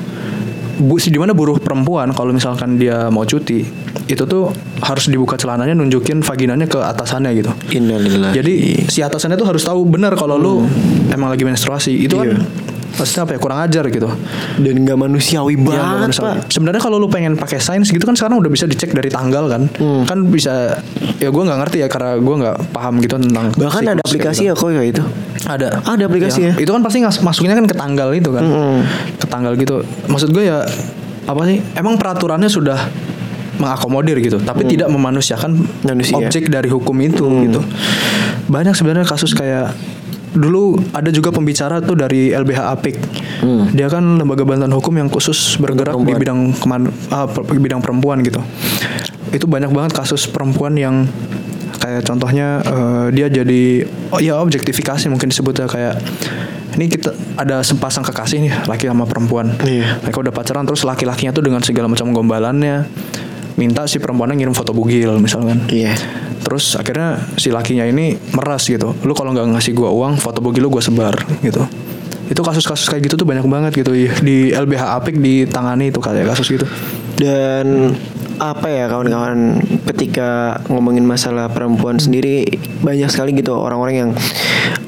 bu 0.76 0.96
di 1.00 1.16
mana 1.20 1.32
buruh 1.32 1.56
perempuan 1.60 2.12
kalau 2.12 2.32
misalkan 2.32 2.80
dia 2.80 3.08
mau 3.12 3.24
cuti 3.24 3.64
itu 4.08 4.24
tuh 4.28 4.50
harus 4.82 5.06
dibuka 5.08 5.38
celananya 5.38 5.72
nunjukin 5.72 6.20
vaginanya 6.20 6.68
ke 6.68 6.76
atasannya 6.76 7.30
gitu. 7.38 7.50
Innalillahi. 7.72 8.32
Jadi 8.36 8.54
si 8.90 9.00
atasannya 9.00 9.40
tuh 9.40 9.48
harus 9.48 9.62
tahu 9.64 9.88
benar 9.88 10.12
kalau 10.18 10.36
lu 10.36 10.52
emang 11.08 11.32
lagi 11.32 11.46
menstruasi. 11.46 11.96
Itu 12.02 12.20
kan 12.20 12.36
maksudnya 12.92 13.22
apa 13.22 13.32
ya 13.32 13.40
kurang 13.40 13.58
ajar 13.60 13.84
gitu. 13.86 14.08
dan 14.54 14.74
nggak 14.78 14.98
manusiawi 14.98 15.54
Iya, 15.54 15.64
banget 15.64 15.98
manusiawi. 16.06 16.26
pak. 16.28 16.36
Sebenarnya 16.48 16.80
kalau 16.80 16.96
lu 16.96 17.06
pengen 17.06 17.34
pakai 17.34 17.58
sains 17.58 17.88
gitu 17.88 18.00
kan 18.00 18.12
sekarang 18.12 18.36
udah 18.36 18.48
bisa 18.48 18.64
dicek 18.64 18.90
dari 18.90 19.08
tanggal 19.08 19.48
kan. 19.48 19.62
Hmm. 19.72 20.04
Kan 20.04 20.28
bisa 20.28 20.76
ya 21.16 21.28
gue 21.28 21.42
nggak 21.42 21.58
ngerti 21.58 21.76
ya 21.78 21.88
karena 21.88 22.16
gue 22.16 22.36
nggak 22.38 22.56
paham 22.70 22.94
gitu 22.98 23.14
tentang 23.16 23.46
Bahkan 23.50 23.80
ada 23.80 23.92
kayak 23.94 24.04
aplikasi 24.04 24.42
gitu. 24.42 24.48
ya 24.48 24.54
kok 24.54 24.68
ya 24.70 24.82
itu. 24.82 25.02
Ada. 25.42 25.68
Ada 25.82 26.02
aplikasinya. 26.06 26.52
Ya, 26.52 26.60
itu 26.60 26.70
kan 26.70 26.80
pasti 26.80 26.98
masuknya 27.18 27.54
kan 27.54 27.64
ke 27.64 27.74
tanggal 27.74 28.08
itu 28.12 28.30
kan. 28.30 28.42
Mm-mm. 28.42 28.78
Ke 29.16 29.26
tanggal 29.26 29.52
gitu. 29.54 29.82
Maksud 30.06 30.30
gue 30.30 30.44
ya 30.44 30.62
apa 31.22 31.42
sih? 31.44 31.58
Emang 31.72 31.96
peraturannya 31.96 32.46
sudah 32.46 32.78
mengakomodir 33.54 34.18
gitu, 34.18 34.38
tapi 34.38 34.66
tidak 34.66 34.88
memanusiakan 34.88 35.54
Manusia. 35.82 36.16
objek 36.16 36.48
dari 36.48 36.66
hukum 36.66 36.96
itu 36.98 37.22
gitu. 37.46 37.60
Banyak 38.48 38.74
sebenarnya 38.74 39.06
kasus 39.06 39.32
kayak 39.32 39.70
dulu 40.32 40.62
ada 40.90 41.08
juga 41.08 41.28
pembicara 41.28 41.78
tuh 41.78 41.94
dari 41.94 42.30
LBH 42.30 42.60
Apik. 42.68 42.96
Dia 43.70 43.86
kan 43.86 44.16
lembaga 44.16 44.42
bantuan 44.42 44.70
hukum 44.70 44.94
yang 44.96 45.08
khusus 45.08 45.56
bergerak 45.56 45.92
di 45.98 46.12
bidang 46.14 46.40
keman, 46.54 46.82
ah, 47.08 47.24
bidang 47.28 47.80
perempuan 47.80 48.20
gitu. 48.20 48.40
Itu 49.28 49.44
banyak 49.44 49.68
banget 49.68 49.92
kasus 49.92 50.24
perempuan 50.24 50.74
yang 50.74 51.04
kayak 51.74 52.02
contohnya 52.02 52.62
eh, 52.62 53.06
dia 53.10 53.26
jadi 53.26 53.82
oh 54.08 54.22
ya 54.22 54.38
objektifikasi 54.38 55.10
mungkin 55.10 55.28
disebutnya 55.28 55.66
kayak 55.66 55.98
ini 56.78 56.86
kita 56.86 57.10
ada 57.34 57.58
sepasang 57.60 58.06
kekasih 58.06 58.38
nih 58.38 58.54
laki 58.64 58.86
sama 58.86 59.02
perempuan 59.02 59.50
Iya. 59.60 59.98
mereka 59.98 60.22
udah 60.22 60.30
pacaran 60.30 60.62
terus 60.62 60.86
laki-lakinya 60.86 61.34
tuh 61.34 61.42
dengan 61.42 61.58
segala 61.58 61.90
macam 61.90 62.14
gombalannya 62.14 62.86
minta 63.56 63.84
si 63.84 64.00
perempuannya 64.00 64.38
ngirim 64.38 64.54
foto 64.56 64.72
bugil 64.72 65.18
misalkan. 65.20 65.64
Iya. 65.68 65.94
terus 66.42 66.74
akhirnya 66.74 67.22
si 67.38 67.54
lakinya 67.54 67.86
ini 67.86 68.18
meras 68.34 68.66
gitu. 68.66 68.98
Lu 69.06 69.14
kalau 69.14 69.30
nggak 69.30 69.54
ngasih 69.54 69.78
gua 69.78 69.94
uang 69.94 70.18
foto 70.18 70.42
bugil 70.42 70.66
lu 70.66 70.74
gua 70.74 70.82
sebar 70.82 71.14
gitu. 71.38 71.62
Itu 72.26 72.42
kasus-kasus 72.42 72.90
kayak 72.90 73.06
gitu 73.06 73.14
tuh 73.14 73.26
banyak 73.28 73.46
banget 73.46 73.72
gitu 73.78 73.94
di 73.94 74.50
LBH 74.50 74.82
Apik 74.98 75.22
ditangani 75.22 75.94
itu 75.94 76.02
kayak 76.02 76.34
kasus 76.34 76.50
gitu. 76.50 76.66
Dan 77.14 77.94
apa 78.42 78.66
ya 78.66 78.90
kawan-kawan 78.90 79.62
ketika 79.86 80.58
ngomongin 80.66 81.06
masalah 81.06 81.46
perempuan 81.46 82.02
sendiri 82.02 82.42
banyak 82.82 83.06
sekali 83.06 83.38
gitu 83.38 83.54
orang-orang 83.54 83.94
yang 83.94 84.10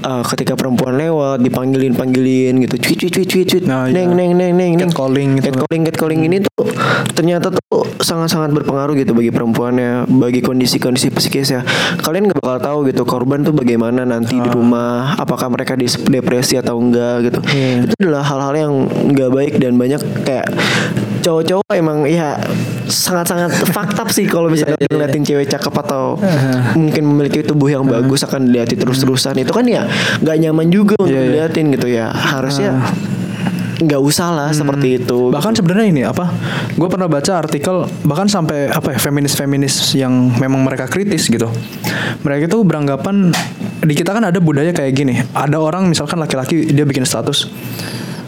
uh, 0.02 0.26
ketika 0.26 0.58
perempuan 0.58 0.98
lewat 0.98 1.38
dipanggilin 1.38 1.94
panggilin 1.94 2.58
gitu 2.58 2.74
cuit 2.82 2.98
cuit 2.98 3.12
cuit 3.14 3.28
cuit 3.30 3.46
cuit 3.46 3.64
Nah, 3.64 3.86
neng, 3.86 4.10
iya. 4.10 4.18
neng 4.18 4.30
neng 4.34 4.52
neng 4.58 4.72
neng 4.74 4.90
Catcalling 4.90 5.38
gitu. 5.38 5.54
catcalling 5.54 5.82
catcalling 5.86 6.20
ini 6.26 6.36
tuh 6.42 6.66
ternyata 7.14 7.54
tuh 7.54 7.62
sangat-sangat 8.02 8.50
berpengaruh 8.52 8.98
gitu 8.98 9.14
bagi 9.14 9.30
perempuannya 9.30 10.10
bagi 10.10 10.42
kondisi-kondisi 10.42 11.14
psikis 11.14 11.54
ya 11.54 11.62
kalian 12.02 12.26
nggak 12.26 12.42
bakal 12.42 12.58
tahu 12.58 12.78
gitu 12.90 13.06
korban 13.06 13.46
tuh 13.46 13.54
bagaimana 13.54 14.02
nanti 14.02 14.34
di 14.34 14.50
rumah 14.50 15.14
apakah 15.14 15.46
mereka 15.46 15.78
depresi 16.04 16.58
atau 16.58 16.74
enggak 16.76 17.30
gitu 17.30 17.38
Iya. 17.54 17.86
itu 17.86 17.94
adalah 18.02 18.26
hal-hal 18.26 18.54
yang 18.58 18.72
nggak 19.14 19.30
baik 19.30 19.54
dan 19.62 19.78
banyak 19.78 20.02
kayak 20.26 20.50
cowok-cowok 21.24 21.72
emang 21.72 22.04
ya 22.04 22.36
sangat-sangat 22.84 23.48
fakta 23.74 24.04
sih 24.12 24.28
kalau 24.28 24.52
misalnya 24.52 24.76
ngeliatin 24.84 25.24
cewek 25.24 25.48
cakep 25.48 25.72
atau 25.88 26.20
mungkin 26.76 27.02
memiliki 27.08 27.40
tubuh 27.40 27.72
yang 27.72 27.88
bagus 27.88 28.20
akan 28.22 28.52
dilihatin 28.52 28.76
terus-terusan 28.76 29.40
itu 29.40 29.48
kan 29.50 29.64
ya 29.64 29.88
nggak 30.20 30.36
nyaman 30.38 30.68
juga 30.68 30.94
untuk 31.00 31.08
Iya, 31.08 31.20
iya. 31.24 31.28
diliatin 31.48 31.66
gitu 31.72 31.86
ya. 31.88 32.12
Harusnya 32.12 32.76
nggak 33.74 34.00
usah 34.00 34.28
lah 34.30 34.48
seperti 34.54 35.02
itu. 35.02 35.32
Bahkan 35.34 35.52
sebenarnya 35.58 35.86
ini 35.90 36.02
apa 36.06 36.30
gue 36.76 36.88
pernah 36.88 37.10
baca 37.10 37.32
artikel 37.40 37.88
bahkan 38.06 38.30
sampai 38.30 38.70
apa 38.70 38.94
ya 38.94 38.98
feminis 39.00 39.34
feminis 39.34 39.74
yang 39.96 40.12
memang 40.38 40.62
mereka 40.62 40.86
kritis 40.86 41.26
gitu. 41.26 41.48
Mereka 42.22 42.52
itu 42.52 42.58
beranggapan 42.62 43.32
di 43.82 43.94
kita 43.96 44.14
kan 44.14 44.28
ada 44.28 44.38
budaya 44.38 44.70
kayak 44.70 44.92
gini. 44.94 45.18
Ada 45.32 45.58
orang 45.58 45.88
misalkan 45.90 46.20
laki-laki 46.20 46.70
dia 46.70 46.84
bikin 46.84 47.02
status 47.02 47.48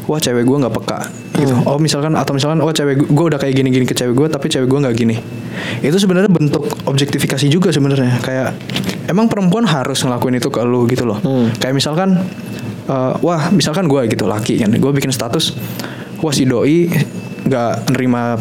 wah 0.07 0.19
cewek 0.23 0.47
gue 0.47 0.57
nggak 0.57 0.75
peka 0.75 0.99
gitu. 1.37 1.55
Oh 1.67 1.77
misalkan 1.77 2.15
atau 2.15 2.33
misalkan 2.33 2.63
oh 2.63 2.71
cewek 2.71 3.11
gue 3.11 3.25
udah 3.27 3.39
kayak 3.39 3.55
gini-gini 3.59 3.85
ke 3.85 3.93
cewek 3.93 4.15
gue 4.15 4.27
tapi 4.31 4.47
cewek 4.47 4.67
gue 4.71 4.79
nggak 4.87 4.97
gini. 4.97 5.17
Itu 5.83 5.99
sebenarnya 5.99 6.31
bentuk 6.31 6.65
objektifikasi 6.87 7.47
juga 7.51 7.75
sebenarnya. 7.75 8.23
Kayak 8.23 8.57
emang 9.11 9.27
perempuan 9.27 9.67
harus 9.67 10.01
ngelakuin 10.07 10.39
itu 10.39 10.49
ke 10.49 10.63
lu 10.63 10.87
gitu 10.87 11.05
loh. 11.05 11.19
Kayak 11.59 11.75
misalkan 11.75 12.23
eh, 12.87 13.13
wah 13.21 13.51
misalkan 13.51 13.91
gue 13.91 14.01
gitu 14.09 14.25
laki 14.31 14.63
kan. 14.63 14.71
Gue 14.79 14.95
bikin 14.95 15.11
status 15.11 15.53
wah 16.23 16.33
si 16.33 16.47
doi 16.47 16.89
nggak 17.47 17.91
nerima 17.93 18.39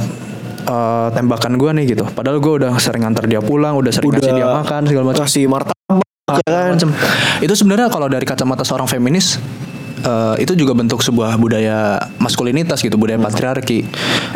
eh, 0.70 1.08
tembakan 1.12 1.58
gue 1.58 1.72
nih 1.82 1.86
gitu. 1.98 2.06
Padahal 2.06 2.38
gue 2.38 2.54
udah 2.62 2.72
sering 2.78 3.04
antar 3.10 3.26
dia 3.26 3.42
pulang 3.42 3.74
udah 3.76 3.92
sering 3.92 4.14
kasih 4.14 4.38
dia 4.38 4.48
makan 4.48 4.82
segala 4.86 5.06
macam. 5.12 5.22
kasih 5.26 5.44
martabak 5.50 6.06
ya 6.30 6.46
kan? 6.46 6.78
macam. 6.78 6.90
Itu 7.42 7.54
sebenarnya 7.58 7.90
kalau 7.90 8.08
dari 8.08 8.24
kacamata 8.24 8.62
seorang 8.62 8.86
feminis 8.86 9.42
eh, 10.06 10.36
itu 10.46 10.54
juga 10.54 10.78
bentuk 10.78 11.02
sebuah 11.02 11.36
budaya 11.42 11.98
maskulinitas 12.22 12.80
gitu 12.86 12.96
budaya 12.96 13.18
patriarki. 13.18 13.84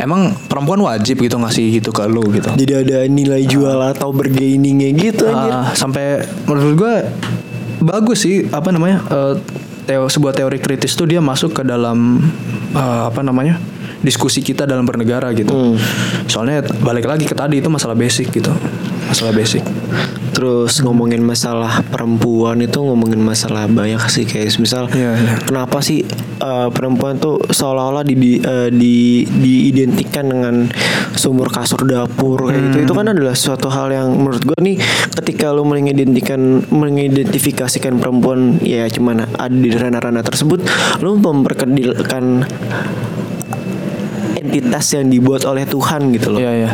Emang 0.01 0.33
perempuan 0.49 0.81
wajib 0.81 1.21
gitu 1.21 1.37
ngasih 1.37 1.79
gitu 1.79 1.93
ke 1.93 2.03
lu 2.09 2.25
gitu? 2.33 2.49
Jadi 2.57 2.73
ada 2.73 2.97
nilai 3.05 3.45
jual 3.45 3.77
atau 3.77 4.09
bergainingnya 4.09 4.89
gitu 4.97 5.29
anjir? 5.29 5.53
Ah, 5.53 5.71
sampai 5.77 6.25
menurut 6.49 6.73
gue 6.75 6.95
bagus 7.79 8.25
sih 8.25 8.49
apa 8.49 8.73
namanya 8.73 9.05
eh, 9.07 9.33
teo 9.85 10.05
sebuah 10.09 10.33
teori 10.35 10.59
kritis 10.59 10.97
tuh 10.97 11.07
dia 11.07 11.21
masuk 11.21 11.61
ke 11.61 11.63
dalam 11.63 12.19
eh, 12.73 13.01
apa 13.05 13.21
namanya 13.21 13.61
diskusi 13.99 14.39
kita 14.39 14.63
dalam 14.63 14.87
bernegara 14.87 15.29
gitu. 15.35 15.75
Soalnya 16.25 16.63
balik 16.81 17.05
lagi 17.05 17.27
ke 17.27 17.35
tadi 17.35 17.59
itu 17.59 17.67
masalah 17.67 17.99
basic 17.99 18.31
gitu 18.31 18.51
masalah 19.09 19.33
basic. 19.33 19.65
Terus 20.29 20.79
ngomongin 20.85 21.19
masalah 21.19 21.83
perempuan 21.89 22.61
itu 22.63 22.79
ngomongin 22.79 23.19
masalah 23.19 23.67
banyak 23.67 23.99
sih 24.07 24.23
kayak 24.23 24.55
misal 24.61 24.87
Iya, 24.93 25.17
iya. 25.19 25.35
kenapa 25.43 25.83
sih 25.83 26.05
uh, 26.39 26.71
perempuan 26.71 27.19
tuh 27.19 27.41
seolah-olah 27.43 28.07
di, 28.07 28.15
di, 28.15 28.31
uh, 28.39 28.71
di- 28.71 29.25
diidentikan 29.27 30.31
dengan 30.31 30.55
sumur 31.17 31.51
kasur 31.51 31.83
dapur 31.83 32.47
kayak 32.47 32.71
gitu. 32.71 32.77
Itu 32.87 32.93
kan 32.95 33.11
adalah 33.11 33.35
suatu 33.35 33.67
hal 33.67 33.91
yang 33.91 34.15
menurut 34.15 34.39
gue 34.45 34.59
nih 34.63 34.77
ketika 35.19 35.51
lu 35.51 35.67
mengidentikan 35.67 36.63
mengidentifikasikan 36.71 37.99
perempuan 37.99 38.61
ya 38.63 38.87
cuman 38.87 39.27
ada 39.35 39.51
di 39.51 39.73
ranah-ranah 39.73 40.23
tersebut 40.23 40.63
lu 41.03 41.19
memperkedilkan 41.19 42.47
entitas 44.49 44.85
yang 44.97 45.05
dibuat 45.07 45.45
oleh 45.45 45.69
Tuhan 45.69 46.09
gitu 46.17 46.33
loh. 46.33 46.41
Iya 46.41 46.51
iya. 46.65 46.69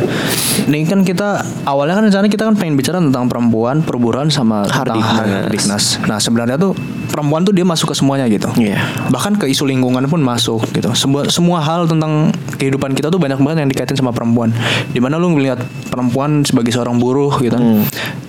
Ini 0.64 0.88
kan 0.88 1.04
kita 1.04 1.44
awalnya 1.68 2.00
kan 2.00 2.08
rencana 2.08 2.26
kita 2.32 2.48
kan 2.48 2.56
pengen 2.56 2.80
bicara 2.80 2.96
tentang 2.96 3.28
perempuan, 3.28 3.84
perburuan 3.84 4.32
sama 4.32 4.64
Hardiknas. 4.64 6.00
Nah 6.08 6.16
sebenarnya 6.16 6.56
tuh 6.56 6.72
perempuan 7.12 7.44
tuh 7.44 7.52
dia 7.52 7.68
masuk 7.68 7.92
ke 7.92 7.94
semuanya 7.94 8.24
gitu. 8.32 8.48
Iya. 8.56 8.80
Bahkan 9.12 9.36
ke 9.36 9.46
isu 9.52 9.68
lingkungan 9.68 10.08
pun 10.08 10.24
masuk 10.24 10.64
gitu. 10.72 10.88
Semua 10.96 11.28
semua 11.28 11.60
hal 11.60 11.84
tentang 11.84 12.32
kehidupan 12.56 12.96
kita 12.96 13.12
tuh 13.12 13.20
banyak 13.20 13.36
banget 13.36 13.68
yang 13.68 13.70
dikaitin 13.70 13.96
sama 14.00 14.16
perempuan. 14.16 14.50
Di 14.90 14.98
mana 14.98 15.20
lu 15.20 15.36
ngelihat 15.36 15.60
perempuan 15.92 16.42
sebagai 16.48 16.72
seorang 16.72 16.96
buruh 16.96 17.36
gitu. 17.44 17.60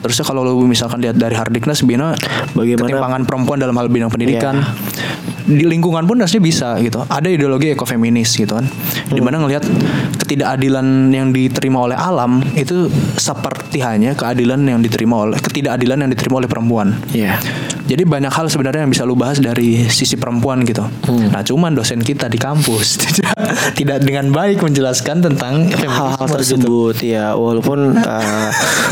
Terusnya 0.03 0.25
kalau 0.27 0.43
lu 0.43 0.67
misalkan 0.67 0.99
lihat 0.99 1.15
dari 1.15 1.33
hardiknas 1.33 1.81
bina 1.81 2.11
Bagaimana- 2.53 2.91
ketimpangan 2.91 3.21
perempuan 3.23 3.57
dalam 3.57 3.73
hal 3.79 3.87
bidang 3.87 4.11
pendidikan 4.11 4.61
di 5.47 5.63
lingkungan 5.63 6.03
pun 6.03 6.19
harusnya 6.19 6.43
bisa 6.43 6.75
gitu. 6.83 7.07
Ada 7.07 7.31
ideologi 7.31 7.71
ekofeminis 7.71 8.35
gitu 8.35 8.59
kan. 8.59 8.67
Di 9.07 9.23
mana 9.23 9.39
ngelihat 9.39 9.63
ketidakadilan 10.19 11.09
yang 11.15 11.31
diterima 11.31 11.87
oleh 11.87 11.95
alam 11.95 12.43
itu 12.53 12.91
seperti 13.15 13.79
hanya 13.79 14.11
keadilan 14.11 14.59
yang 14.67 14.83
diterima 14.83 15.23
oleh 15.23 15.39
ketidakadilan 15.39 16.03
yang 16.03 16.11
diterima 16.11 16.43
oleh 16.43 16.49
perempuan. 16.51 16.99
Iya. 17.15 17.39
Jadi 17.87 18.03
banyak 18.05 18.29
hal 18.29 18.47
sebenarnya 18.51 18.85
yang 18.85 18.91
bisa 18.93 19.03
lu 19.07 19.17
bahas 19.17 19.41
dari 19.41 19.87
sisi 19.89 20.15
perempuan 20.19 20.61
gitu. 20.67 20.85
Nah, 21.07 21.41
cuman 21.41 21.73
dosen 21.73 22.03
kita 22.03 22.29
di 22.29 22.37
kampus 22.37 22.87
tidak 23.07 23.33
tidak 23.73 23.97
dengan 24.05 24.29
baik 24.29 24.61
menjelaskan 24.61 25.23
tentang 25.23 25.71
hal-hal 25.71 26.27
gitu. 26.27 26.35
tersebut 26.37 26.95
ya 27.01 27.33
walaupun 27.33 27.97
uh, 27.97 28.49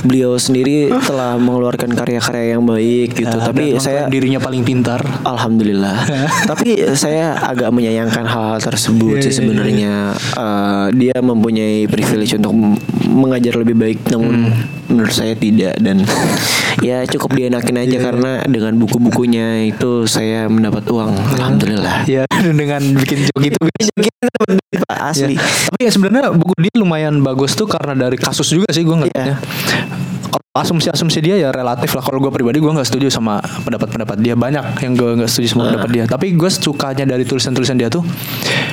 beliau 0.07 0.39
sendiri 0.39 0.89
telah 1.05 1.35
mengeluarkan 1.37 1.91
karya-karya 1.93 2.57
yang 2.57 2.63
baik 2.65 3.13
gitu 3.13 3.35
Nah, 3.35 3.51
tapi 3.51 3.75
saya 3.83 4.07
dirinya 4.07 4.39
paling 4.39 4.63
pintar. 4.63 5.03
Alhamdulillah. 5.27 6.07
Tapi 6.51 6.95
saya 6.95 7.35
agak 7.35 7.69
menyayangkan 7.75 8.23
hal-hal 8.23 8.59
tersebut 8.63 9.19
Iya, 9.19 9.27
sih 9.27 9.33
sebenarnya. 9.43 10.15
Eh, 10.15 10.85
dia 10.95 11.17
mempunyai 11.19 11.85
privilege 11.91 12.39
untuk 12.39 12.79
mengajar 13.15 13.55
lebih 13.55 13.73
baik, 13.73 13.99
namun 14.11 14.51
Hmm. 14.51 14.67
menurut 14.91 15.09
saya 15.09 15.33
tidak 15.33 15.79
dan 15.79 16.03
ya 16.87 17.07
cukup 17.07 17.31
dienakin 17.33 17.75
Iya, 17.75 17.83
aja 17.87 17.97
karena 18.11 18.31
dengan 18.45 18.75
buku-bukunya 18.77 19.65
itu 19.65 20.03
saya 20.05 20.45
mendapat 20.45 20.83
uang. 20.85 21.15
Alhamdulillah. 21.39 22.03
Ya, 22.11 22.27
dengan 22.29 22.83
bikin 22.93 23.25
joke 23.31 23.41
gitu. 23.41 23.57
Pak 24.85 24.99
asli. 25.01 25.39
Ya. 25.39 25.41
Tapi 25.71 25.81
ya 25.81 25.91
sebenarnya 25.91 26.29
buku 26.35 26.53
dia 26.59 26.75
lumayan 26.75 27.23
bagus 27.23 27.55
tuh 27.55 27.65
karena 27.65 27.95
dari 27.95 28.19
kasus 28.19 28.51
juga 28.51 28.67
sih 28.69 28.83
gue 28.83 28.91
ngeliatnya. 28.93 29.39
Kalau 29.39 30.04
asumsi-asumsi 30.55 31.19
dia 31.19 31.35
ya 31.37 31.49
relatif 31.51 31.91
lah. 31.91 31.99
Kalau 31.99 32.17
gue 32.17 32.31
pribadi 32.31 32.57
gue 32.57 32.71
nggak 32.71 32.87
setuju 32.87 33.11
sama 33.11 33.37
pendapat-pendapat 33.61 34.17
dia 34.17 34.33
banyak 34.33 34.63
yang 34.79 34.95
gue 34.95 35.19
nggak 35.19 35.27
setuju 35.27 35.47
sama 35.51 35.63
pendapat 35.69 35.89
dia. 35.91 36.03
Tapi 36.07 36.31
gue 36.31 36.47
sukanya 36.47 37.03
dari 37.05 37.23
tulisan-tulisan 37.23 37.75
dia 37.75 37.91
tuh 37.91 38.07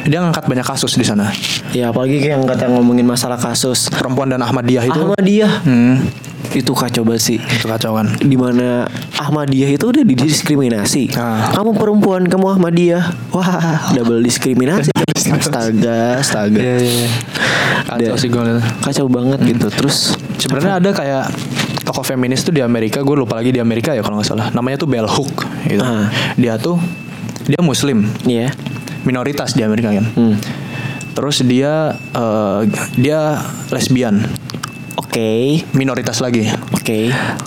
dia 0.04 0.22
ngangkat 0.22 0.46
banyak 0.46 0.62
kasus 0.62 0.94
di 0.94 1.02
sana. 1.02 1.34
Ya 1.70 1.90
apalagi 1.90 2.22
yang 2.22 2.46
kata 2.46 2.70
ngomongin 2.70 3.02
masalah 3.02 3.34
kasus 3.34 3.90
Perempuan 3.90 4.30
dan 4.30 4.38
Ahmadiyah 4.40 4.84
itu. 4.84 4.94
Ahmadiyah 4.96 5.52
Hmm, 5.62 6.06
itu 6.52 6.70
kacau 6.70 7.02
banget 7.02 7.22
sih. 7.24 7.38
itu 7.38 7.66
kacau 7.66 7.96
kan. 7.96 8.06
di 8.14 8.36
mana 8.36 8.86
Ahmadiyah 9.16 9.70
itu 9.72 9.84
udah 9.84 10.02
didiskriminasi. 10.02 11.10
Ah. 11.14 11.50
Kamu 11.50 11.74
perempuan, 11.74 12.22
kamu 12.24 12.46
Ahmadiyah. 12.52 13.04
Wah, 13.30 13.90
double 13.90 14.22
diskriminasi. 14.22 14.94
astaga, 15.32 16.18
astaga. 16.18 16.58
Iya, 16.58 16.76
iya, 16.78 16.92
iya. 17.02 17.08
Kacau 17.82 18.14
Da- 18.14 18.20
sih 18.20 18.28
gue. 18.28 18.42
Kacau 18.80 19.06
banget 19.10 19.38
gitu. 19.44 19.66
Terus 19.68 20.14
Sebenarnya 20.38 20.82
ada 20.82 20.90
kayak 20.90 21.24
tokoh 21.82 22.02
feminis 22.02 22.42
tuh 22.42 22.50
di 22.50 22.60
Amerika, 22.60 23.02
gue 23.02 23.16
lupa 23.16 23.34
lagi 23.34 23.50
di 23.50 23.58
Amerika 23.58 23.92
ya 23.92 24.00
kalau 24.00 24.18
nggak 24.18 24.28
salah. 24.28 24.46
Namanya 24.50 24.80
tuh 24.80 24.88
Bell 24.88 25.06
Hook 25.06 25.44
gitu. 25.66 25.82
Ah. 25.82 26.06
Dia 26.34 26.56
tuh 26.56 26.78
dia 27.42 27.58
muslim, 27.58 28.06
ya. 28.22 28.54
minoritas 29.02 29.52
di 29.52 29.62
Amerika 29.62 29.90
kan. 29.90 30.06
Hmm. 30.14 30.34
Terus 31.12 31.42
dia 31.42 31.90
eh, 31.94 32.60
dia 32.94 33.36
lesbian, 33.68 34.22
Oke, 34.96 35.60
minoritas 35.72 36.22
lagi. 36.22 36.46
oke. 36.72 36.98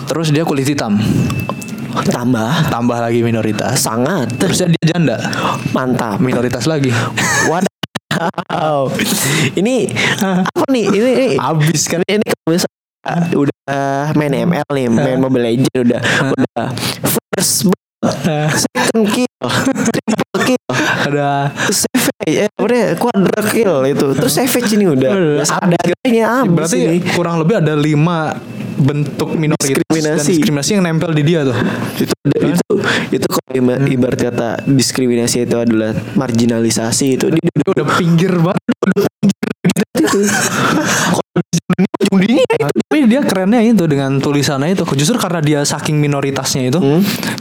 Terus 0.06 0.30
dia 0.30 0.44
kulit 0.44 0.68
hitam, 0.68 1.00
Tambah 2.06 2.68
tambah 2.68 2.98
lagi 3.00 3.24
minoritas. 3.24 3.80
sangat 3.80 4.28
Terus 4.36 4.60
dia 4.68 4.84
janda, 4.84 5.16
mantap. 5.72 6.20
minoritas 6.20 6.68
lagi. 6.68 6.92
Wadaw. 7.48 8.92
ini 9.56 9.88
apa 10.20 10.66
nih? 10.68 10.84
Ini, 10.88 11.10
ini 11.10 11.26
Abis 11.36 11.88
kan. 11.88 12.00
ini 12.04 12.24
kalau 12.44 12.56
udah 13.32 13.72
main 14.12 14.32
ML 14.32 14.68
nih, 14.68 14.86
main 14.86 15.18
Mobile 15.18 15.44
Legends 15.44 15.70
udah 15.74 16.00
udah 16.28 16.64
first 17.04 17.66
blood, 17.66 18.16
second 18.52 19.04
kill, 19.08 19.46
triple 19.86 20.42
kill, 20.44 20.64
Ada 21.02 21.50
savage, 21.68 22.34
eh 22.38 22.50
udah 22.56 22.80
quadra 22.94 23.40
kill 23.44 23.74
itu. 23.84 24.06
Terus 24.12 24.32
savage 24.32 24.70
ini 24.72 24.86
udah 24.88 25.10
Udah, 25.10 25.46
ada 25.56 25.76
adanya 25.76 26.24
abis 26.40 26.50
berarti 26.52 26.78
ini. 26.80 26.98
kurang 27.12 27.38
lebih 27.38 27.58
ada 27.58 27.74
lima 27.74 28.34
bentuk 28.76 29.32
minoritas 29.32 29.64
dan 29.64 29.80
Diskriminasi. 29.80 30.30
diskriminasi 30.34 30.70
yang 30.70 30.84
nempel 30.84 31.10
di 31.10 31.22
dia 31.22 31.40
tuh. 31.42 31.56
itu 31.96 32.12
itu 32.44 32.74
itu 33.10 33.26
kalau 33.26 33.52
iba- 33.54 33.80
ibarat 33.82 34.20
kata 34.22 34.48
diskriminasi 34.62 35.36
itu 35.42 35.56
adalah 35.56 35.96
marginalisasi 36.12 37.16
itu 37.16 37.26
dia 37.30 37.40
Dia 37.40 37.68
udah 37.72 37.86
pinggir 37.96 38.32
banget. 38.36 38.60
itu 39.96 40.18
ujung 41.56 42.20
dunia 42.22 42.44
Tapi 42.46 42.98
dia 43.08 43.20
kerennya 43.24 43.60
itu 43.64 43.84
dengan 43.88 44.16
tulisannya 44.22 44.76
itu 44.76 44.84
justru 44.96 45.16
karena 45.18 45.40
dia 45.42 45.60
saking 45.66 45.98
minoritasnya 45.98 46.68
itu 46.70 46.78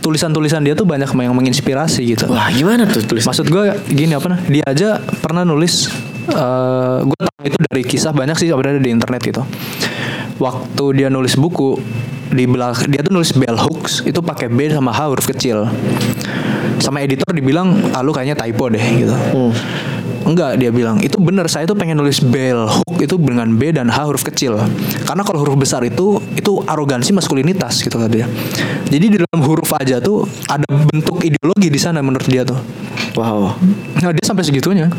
tulisan-tulisan 0.02 0.64
dia 0.64 0.74
tuh 0.74 0.88
banyak 0.88 1.10
yang 1.12 1.36
menginspirasi 1.36 2.02
gitu. 2.16 2.26
wah 2.30 2.50
gimana 2.52 2.86
tuh 2.90 3.02
tulis 3.06 3.26
Maksud 3.26 3.48
gue 3.50 3.74
gini 3.90 4.14
apa 4.14 4.28
nah? 4.32 4.40
Dia 4.46 4.64
aja 4.68 5.02
pernah 5.22 5.44
nulis 5.46 5.90
eh 6.26 6.98
gue 7.06 7.20
tahu 7.22 7.42
itu 7.46 7.58
dari 7.70 7.84
kisah 7.86 8.10
banyak 8.10 8.38
sih 8.38 8.50
sebenarnya 8.50 8.82
di 8.82 8.90
internet 8.90 9.22
gitu. 9.22 9.42
Waktu 10.42 10.84
dia 10.98 11.08
nulis 11.14 11.38
buku 11.38 11.80
di 12.34 12.50
belakang 12.50 12.90
dia 12.90 13.06
tuh 13.06 13.14
nulis 13.14 13.32
bell 13.38 13.56
hooks 13.56 14.04
itu 14.04 14.20
pakai 14.20 14.50
B 14.50 14.68
sama 14.68 14.92
H 14.92 15.00
huruf 15.14 15.30
kecil. 15.30 15.70
Sama 16.82 17.00
editor 17.00 17.32
dibilang 17.32 17.94
ah 17.96 18.02
lu 18.04 18.12
kayaknya 18.12 18.36
typo 18.36 18.68
deh 18.68 18.82
gitu. 18.82 19.16
Enggak 20.26 20.58
dia 20.58 20.74
bilang 20.74 20.98
itu 21.02 21.22
bener 21.22 21.46
saya 21.46 21.70
tuh 21.70 21.78
pengen 21.78 22.02
nulis 22.02 22.18
bell 22.22 22.66
hook 22.66 22.98
itu 22.98 23.16
dengan 23.22 23.50
B 23.54 23.70
dan 23.70 23.94
H 23.94 24.10
huruf 24.10 24.26
kecil. 24.26 24.58
Karena 25.06 25.22
kalau 25.22 25.46
huruf 25.46 25.58
besar 25.58 25.86
itu 25.86 26.18
itu 26.34 26.62
arogansi 26.66 27.14
maskulinitas 27.14 27.82
gitu 27.86 27.96
kata 27.98 28.10
dia. 28.10 28.28
Jadi 28.90 29.06
di 29.06 29.18
dalam 29.22 29.40
huruf 29.46 29.70
aja 29.78 30.02
tuh 30.02 30.26
ada 30.50 30.66
bentuk 30.70 31.22
ideologi 31.22 31.70
di 31.70 31.80
sana 31.82 32.02
menurut 32.02 32.26
dia 32.26 32.42
tuh. 32.42 32.58
Wow. 33.16 33.56
Nah 34.02 34.12
dia 34.12 34.26
sampai 34.26 34.44
segitunya 34.44 34.90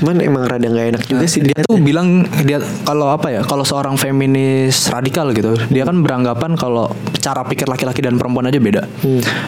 cuman 0.00 0.24
emang 0.24 0.48
rada 0.48 0.64
nggak 0.64 0.86
enak 0.96 1.02
juga 1.04 1.24
sih 1.28 1.44
Dia 1.44 1.60
tuh 1.68 1.76
bilang 1.76 2.24
dia 2.48 2.60
kalau 2.82 3.12
apa 3.12 3.28
ya 3.28 3.40
kalau 3.44 3.60
seorang 3.60 4.00
feminis 4.00 4.88
radikal 4.88 5.28
gitu 5.36 5.52
dia 5.68 5.84
kan 5.84 6.00
beranggapan 6.00 6.56
kalau 6.56 6.88
cara 7.20 7.44
pikir 7.44 7.68
laki-laki 7.68 8.00
dan 8.00 8.16
perempuan 8.16 8.48
aja 8.48 8.56
beda 8.56 8.88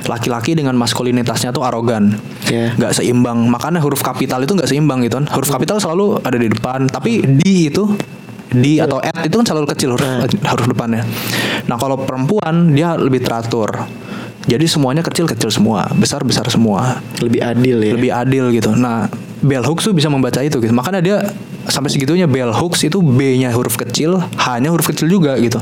laki-laki 0.04 0.52
dengan 0.52 0.76
maskulinitasnya 0.76 1.52
tuh 1.52 1.64
arogan 1.64 2.16
Ya. 2.46 2.70
nggak 2.78 2.94
seimbang 2.94 3.50
makanya 3.50 3.82
huruf 3.82 4.06
kapital 4.06 4.38
itu 4.38 4.54
nggak 4.54 4.70
seimbang 4.70 5.02
gitu 5.02 5.18
kan 5.18 5.26
huruf 5.34 5.50
kapital 5.50 5.82
selalu 5.82 6.22
ada 6.22 6.38
di 6.38 6.46
depan 6.46 6.86
tapi 6.86 7.18
di 7.26 7.66
itu 7.66 7.90
D 8.46 8.78
atau 8.78 9.02
at 9.02 9.26
itu 9.26 9.34
kan 9.42 9.42
selalu 9.42 9.66
kecil 9.74 9.98
huruf, 9.98 10.06
huruf 10.30 10.66
depannya. 10.70 11.02
Nah 11.66 11.76
kalau 11.76 11.98
perempuan 11.98 12.70
dia 12.72 12.94
lebih 12.94 13.20
teratur. 13.20 13.68
Jadi 14.46 14.64
semuanya 14.70 15.02
kecil-kecil 15.02 15.50
semua, 15.50 15.90
besar-besar 15.90 16.46
semua. 16.46 17.02
Lebih 17.18 17.42
adil 17.42 17.76
ya. 17.82 17.92
Lebih 17.98 18.10
adil 18.14 18.44
gitu. 18.54 18.70
Nah 18.78 19.10
bell 19.42 19.66
hooks 19.66 19.90
tuh 19.90 19.94
bisa 19.94 20.06
membaca 20.06 20.38
itu 20.42 20.62
gitu. 20.62 20.70
Makanya 20.70 21.00
dia 21.02 21.16
sampai 21.66 21.90
segitunya 21.90 22.30
bell 22.30 22.54
hooks 22.54 22.86
itu 22.86 23.02
B-nya 23.02 23.50
huruf 23.50 23.74
kecil, 23.74 24.22
H-nya 24.38 24.70
huruf 24.70 24.86
kecil 24.86 25.10
juga 25.10 25.34
gitu. 25.42 25.58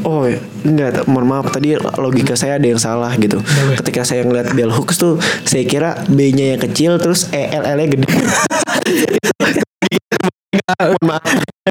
Oh 0.00 0.24
enggak, 0.64 1.04
mohon 1.04 1.28
maaf 1.28 1.52
tadi 1.52 1.76
logika 1.76 2.32
saya 2.32 2.56
ada 2.56 2.64
yang 2.64 2.80
salah 2.80 3.12
gitu. 3.20 3.36
Ketika 3.76 4.06
saya 4.06 4.24
ngeliat 4.24 4.56
bell 4.56 4.72
hooks 4.72 4.96
tuh, 4.96 5.20
saya 5.44 5.66
kira 5.68 6.00
B-nya 6.08 6.56
yang 6.56 6.60
kecil 6.62 6.96
terus 6.96 7.28
E 7.34 7.52
L 7.52 7.66
L-nya 7.66 7.88
gede. 7.90 8.08
maaf. 11.00 11.22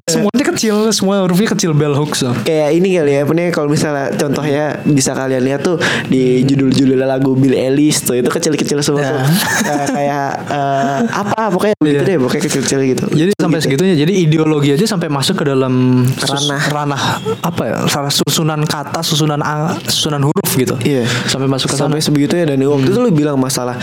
Semuanya 0.07 0.45
kecil, 0.47 0.75
semua 0.95 1.19
hurufnya 1.21 1.51
kecil 1.51 1.75
bell 1.75 1.91
hooks. 1.91 2.23
tuh. 2.23 2.31
Kayak 2.47 2.69
ini 2.71 2.95
kali 2.95 3.11
ya, 3.19 3.21
punya 3.27 3.51
kalau 3.51 3.67
misalnya 3.67 4.15
contohnya 4.15 4.79
bisa 4.87 5.11
kalian 5.11 5.43
lihat 5.43 5.61
tuh 5.61 5.75
di 6.07 6.47
judul-judul 6.47 6.95
lagu 7.03 7.35
Bill 7.35 7.51
Ellis 7.51 7.99
tuh 8.01 8.15
itu 8.15 8.29
kecil-kecil 8.31 8.79
semua 8.79 9.01
Ya. 9.03 9.11
tuh. 9.11 9.19
Eh, 9.67 9.85
kayak 9.91 10.29
eh, 10.47 10.97
apa 11.09 11.51
pokoknya 11.51 11.75
gitu 11.83 12.03
deh, 12.05 12.15
pokoknya 12.17 12.43
kecil-kecil 12.47 12.79
gitu. 12.87 13.05
Jadi 13.11 13.31
sampai 13.35 13.59
segitunya. 13.59 13.95
Jadi 13.99 14.13
ideologi 14.23 14.69
aja 14.71 14.85
sampai 14.87 15.11
masuk 15.11 15.43
ke 15.43 15.51
dalam 15.51 16.05
Ranah. 16.07 16.61
ranah 16.71 17.03
apa 17.43 17.61
ya? 17.67 17.75
Salah 17.91 18.13
susunan 18.13 18.63
kata, 18.63 19.03
susunan 19.03 19.39
susunan 19.85 20.23
huruf 20.23 20.51
gitu. 20.55 20.79
Iya. 20.79 21.03
Sampai 21.27 21.51
masuk 21.51 21.71
ke 21.71 21.75
sana. 21.75 21.91
sampai 21.91 21.99
sebegitunya 21.99 22.45
dan 22.47 22.57
waktu 22.63 22.87
itu 22.87 22.99
lu 22.99 23.11
bilang 23.11 23.35
masalah 23.35 23.75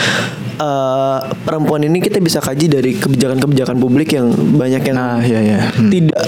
eh, 0.57 1.19
perempuan 1.45 1.85
ini 1.85 1.99
kita 2.01 2.19
bisa 2.21 2.41
kaji 2.41 2.67
dari 2.69 2.97
kebijakan-kebijakan 2.97 3.77
publik 3.77 4.17
yang 4.17 4.33
banyak 4.35 4.83
yang 4.83 4.97
Nah, 4.97 5.21
iya 5.21 5.41
iya. 5.45 5.59
Hmm. 5.77 5.93
tidak 5.93 6.25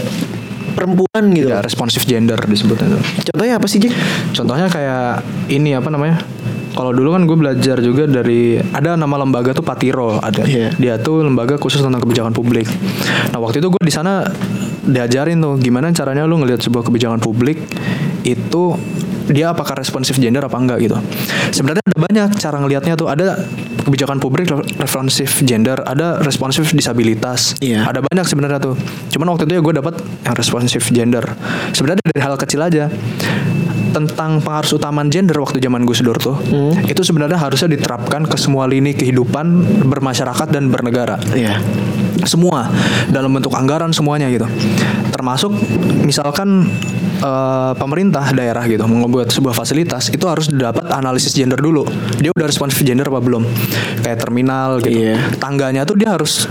perempuan 0.79 1.23
gitu. 1.35 1.51
Ya, 1.51 1.59
responsif 1.59 2.07
gender 2.07 2.39
disebutnya. 2.47 3.01
Contohnya 3.27 3.59
apa 3.59 3.67
sih 3.67 3.83
Jack? 3.83 3.97
Contohnya 4.31 4.71
kayak 4.71 5.27
ini 5.51 5.75
apa 5.75 5.91
namanya? 5.91 6.23
Kalau 6.79 6.95
dulu 6.95 7.19
kan 7.19 7.27
gue 7.27 7.35
belajar 7.35 7.83
juga 7.83 8.07
dari 8.07 8.55
ada 8.61 8.95
nama 8.95 9.19
lembaga 9.19 9.51
tuh 9.51 9.67
Patiro 9.67 10.23
ada. 10.23 10.47
Iya. 10.47 10.71
Dia 10.79 10.95
tuh 11.03 11.27
lembaga 11.27 11.59
khusus 11.59 11.83
tentang 11.83 11.99
kebijakan 11.99 12.31
publik. 12.31 12.71
Nah 13.35 13.43
waktu 13.43 13.59
itu 13.59 13.75
gue 13.75 13.83
di 13.83 13.91
sana 13.91 14.23
diajarin 14.87 15.43
tuh 15.43 15.59
gimana 15.59 15.91
caranya 15.91 16.23
lu 16.23 16.39
ngelihat 16.39 16.63
sebuah 16.63 16.87
kebijakan 16.87 17.19
publik 17.19 17.59
itu 18.23 18.79
dia 19.29 19.53
apakah 19.53 19.77
responsif 19.77 20.17
gender 20.17 20.41
apa 20.41 20.57
enggak 20.57 20.79
gitu. 20.85 20.97
Sebenarnya 21.53 21.85
ada 21.85 21.99
banyak 21.99 22.29
cara 22.41 22.57
ngelihatnya 22.61 22.95
tuh 22.97 23.09
ada 23.13 23.37
kebijakan 23.85 24.21
publik 24.21 24.49
responsif 24.77 25.41
gender, 25.45 25.81
ada 25.85 26.21
responsif 26.21 26.69
disabilitas. 26.73 27.57
Iya. 27.61 27.85
Ada 27.89 28.05
banyak 28.05 28.27
sebenarnya 28.29 28.61
tuh. 28.61 28.75
Cuman 29.13 29.33
waktu 29.37 29.49
itu 29.49 29.53
ya 29.57 29.63
gue 29.65 29.75
dapat 29.81 29.95
yang 30.25 30.35
responsif 30.37 30.83
gender. 30.93 31.25
Sebenarnya 31.73 32.01
dari 32.05 32.21
hal 32.21 32.35
kecil 32.37 32.61
aja 32.65 32.89
tentang 33.89 34.45
pengaruh 34.45 34.77
utamaan 34.77 35.09
gender 35.09 35.41
waktu 35.41 35.59
zaman 35.59 35.83
Gus 35.89 36.05
Dur 36.05 36.21
tuh 36.21 36.37
itu 36.85 37.01
sebenarnya 37.01 37.41
harusnya 37.41 37.73
diterapkan 37.73 38.29
ke 38.29 38.37
semua 38.37 38.69
lini 38.69 38.93
kehidupan 38.93 39.65
bermasyarakat 39.89 40.49
dan 40.53 40.69
bernegara 40.69 41.17
Iya. 41.33 41.57
semua 42.29 42.69
dalam 43.09 43.33
bentuk 43.33 43.57
anggaran 43.57 43.89
semuanya 43.97 44.29
gitu 44.29 44.45
termasuk 45.09 45.57
misalkan 46.05 46.69
eh, 47.19 47.73
pemerintah 47.77 48.31
daerah 48.33 48.65
gitu 48.71 48.87
membuat 48.87 49.31
sebuah 49.35 49.55
fasilitas 49.55 50.11
itu 50.15 50.25
harus 50.25 50.49
dapat 50.51 50.87
analisis 50.91 51.35
gender 51.35 51.59
dulu. 51.59 51.85
Dia 52.19 52.31
udah 52.33 52.47
responsif 52.47 52.81
gender 52.87 53.11
apa 53.11 53.21
belum? 53.21 53.43
Kayak 54.03 54.19
terminal 54.23 54.79
gitu. 54.81 55.11
Iya. 55.11 55.17
tangganya 55.39 55.83
tuh 55.85 55.97
dia 55.99 56.15
harus 56.15 56.47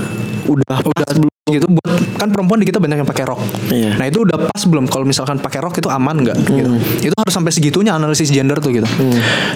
udah 0.47 0.79
udah 0.83 1.36
gitu. 1.49 1.67
Buat 1.69 1.97
kan 2.17 2.33
perempuan 2.33 2.59
di 2.59 2.65
kita 2.67 2.81
banyak 2.81 3.05
yang 3.05 3.09
pakai 3.09 3.23
rok. 3.29 3.39
Iya. 3.69 3.95
nah 3.95 4.05
itu 4.09 4.25
udah 4.25 4.49
pas 4.49 4.61
belum. 4.65 4.89
Kalau 4.89 5.05
misalkan 5.05 5.37
pakai 5.37 5.59
rok 5.61 5.77
itu 5.77 5.87
aman 5.87 6.25
nggak? 6.25 6.37
Gitu. 6.49 6.69
Itu 7.07 7.15
harus 7.15 7.33
sampai 7.33 7.53
segitunya 7.53 7.93
analisis 7.93 8.33
gender 8.33 8.57
tuh 8.57 8.73
gitu. 8.73 8.89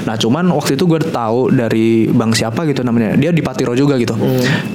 Nah 0.05 0.15
cuman 0.15 0.47
waktu 0.53 0.77
itu 0.77 0.85
gue 0.85 1.01
tahu 1.09 1.49
dari 1.51 2.07
bang 2.07 2.31
siapa 2.31 2.63
gitu 2.69 2.85
namanya. 2.85 3.17
Dia 3.17 3.33
di 3.33 3.41
Patiro 3.41 3.73
juga 3.73 3.97
gitu. 3.97 4.13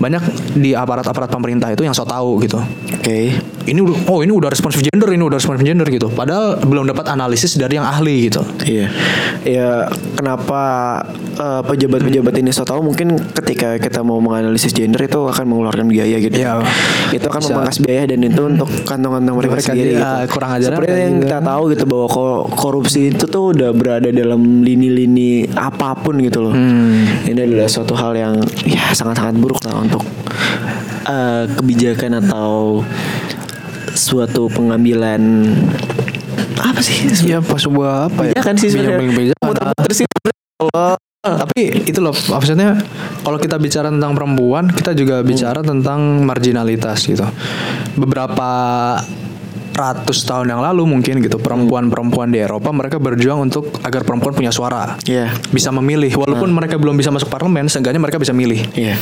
Banyak 0.03 0.55
di 0.59 0.75
aparat-aparat 0.75 1.31
pemerintah 1.31 1.71
itu 1.71 1.87
yang 1.87 1.95
so 1.95 2.03
tahu 2.03 2.43
gitu. 2.43 2.59
Oke. 3.07 3.39
ini 3.67 3.83
udah 3.83 3.99
oh 4.07 4.23
ini 4.23 4.31
udah 4.31 4.47
responsif 4.47 4.79
gender 4.79 5.11
ini 5.11 5.23
udah 5.27 5.39
responsif 5.39 5.63
gender 5.67 5.87
gitu. 5.91 6.07
Padahal 6.11 6.63
belum 6.63 6.87
dapat 6.87 7.11
analisis 7.11 7.59
dari 7.59 7.79
yang 7.79 7.87
ahli 7.87 8.31
gitu. 8.31 8.43
Iya. 8.63 8.87
Ya 9.47 9.71
kenapa 10.15 10.63
eh, 11.39 11.63
pejabat-pejabat 11.67 12.35
ini 12.43 12.51
so 12.55 12.63
tahu 12.63 12.83
mungkin 12.83 13.19
ketika 13.35 13.79
kita 13.79 14.07
mau 14.07 14.23
menganalisis 14.23 14.71
gender 14.71 15.07
itu 15.07 15.19
akan 15.19 15.45
mengeluarkan 15.51 15.87
biaya 15.91 16.19
gitu. 16.19 16.35
Iya. 16.35 16.63
Itu 17.13 17.27
akan 17.27 17.39
Bisa. 17.39 17.51
memangkas 17.51 17.79
biaya 17.79 18.03
dan 18.07 18.21
itu 18.21 18.43
untuk 18.43 18.69
kantong-kantong 18.83 19.35
mereka, 19.37 19.53
Mereka 19.55 19.69
sendiri 19.69 19.93
gitu. 19.95 20.15
kurang 20.29 20.51
ajaran 20.53 20.77
Seperti 20.77 20.91
yang 20.97 21.13
gitu. 21.13 21.23
kita 21.23 21.39
tahu 21.41 21.63
gitu 21.71 21.85
bahwa 21.85 22.07
ko- 22.07 22.47
korupsi 22.49 23.01
itu 23.09 23.25
tuh 23.25 23.45
udah 23.51 23.71
berada 23.71 24.09
dalam 24.09 24.41
lini-lini 24.61 25.31
apa 25.53 25.95
pun 25.95 26.19
gitu 26.19 26.39
loh. 26.41 26.55
Hmm. 26.55 27.07
Ini 27.25 27.41
adalah 27.43 27.69
suatu 27.69 27.95
hal 27.95 28.13
yang 28.13 28.35
ya 28.65 28.91
sangat-sangat 28.91 29.37
buruk 29.37 29.61
lah 29.63 29.79
untuk 29.79 30.03
eh, 31.07 31.45
kebijakan 31.53 32.19
atau 32.21 32.83
suatu 33.93 34.51
pengambilan 34.51 35.23
apa 36.59 36.81
sih? 36.81 37.07
Iya 37.25 37.39
pas 37.41 37.61
sebuah 37.61 38.11
apa 38.11 38.21
ya 38.25 38.33
Iya 38.35 38.43
kan 38.43 38.55
sih 38.57 38.69
sebenarnya. 38.69 39.33
Muter-muter 39.39 39.93
sih. 39.95 40.07
Allah. 41.29 41.39
tapi 41.43 41.61
itu 41.85 41.99
loh 41.99 42.15
maksudnya 42.15 42.79
kalau 43.21 43.37
kita 43.37 43.57
bicara 43.57 43.89
tentang 43.89 44.13
perempuan 44.13 44.65
kita 44.69 44.93
juga 44.93 45.21
bicara 45.21 45.61
tentang 45.61 46.23
marginalitas 46.23 47.03
gitu 47.03 47.27
beberapa 47.95 48.49
ratus 49.73 50.25
tahun 50.25 50.49
yang 50.49 50.63
lalu 50.63 50.89
mungkin 50.89 51.21
gitu 51.21 51.37
perempuan-perempuan 51.37 52.33
di 52.33 52.41
Eropa 52.41 52.73
mereka 52.73 52.97
berjuang 52.97 53.45
untuk 53.45 53.77
agar 53.83 54.03
perempuan 54.03 54.33
punya 54.33 54.49
suara 54.49 54.97
Iya. 55.05 55.37
bisa 55.51 55.69
memilih 55.71 56.17
walaupun 56.17 56.49
mereka 56.49 56.77
belum 56.77 56.95
bisa 56.95 57.13
masuk 57.13 57.29
parlemen 57.29 57.69
seenggaknya 57.69 58.01
mereka 58.01 58.17
bisa 58.17 58.33
milih 58.33 58.65
Iya. 58.73 58.97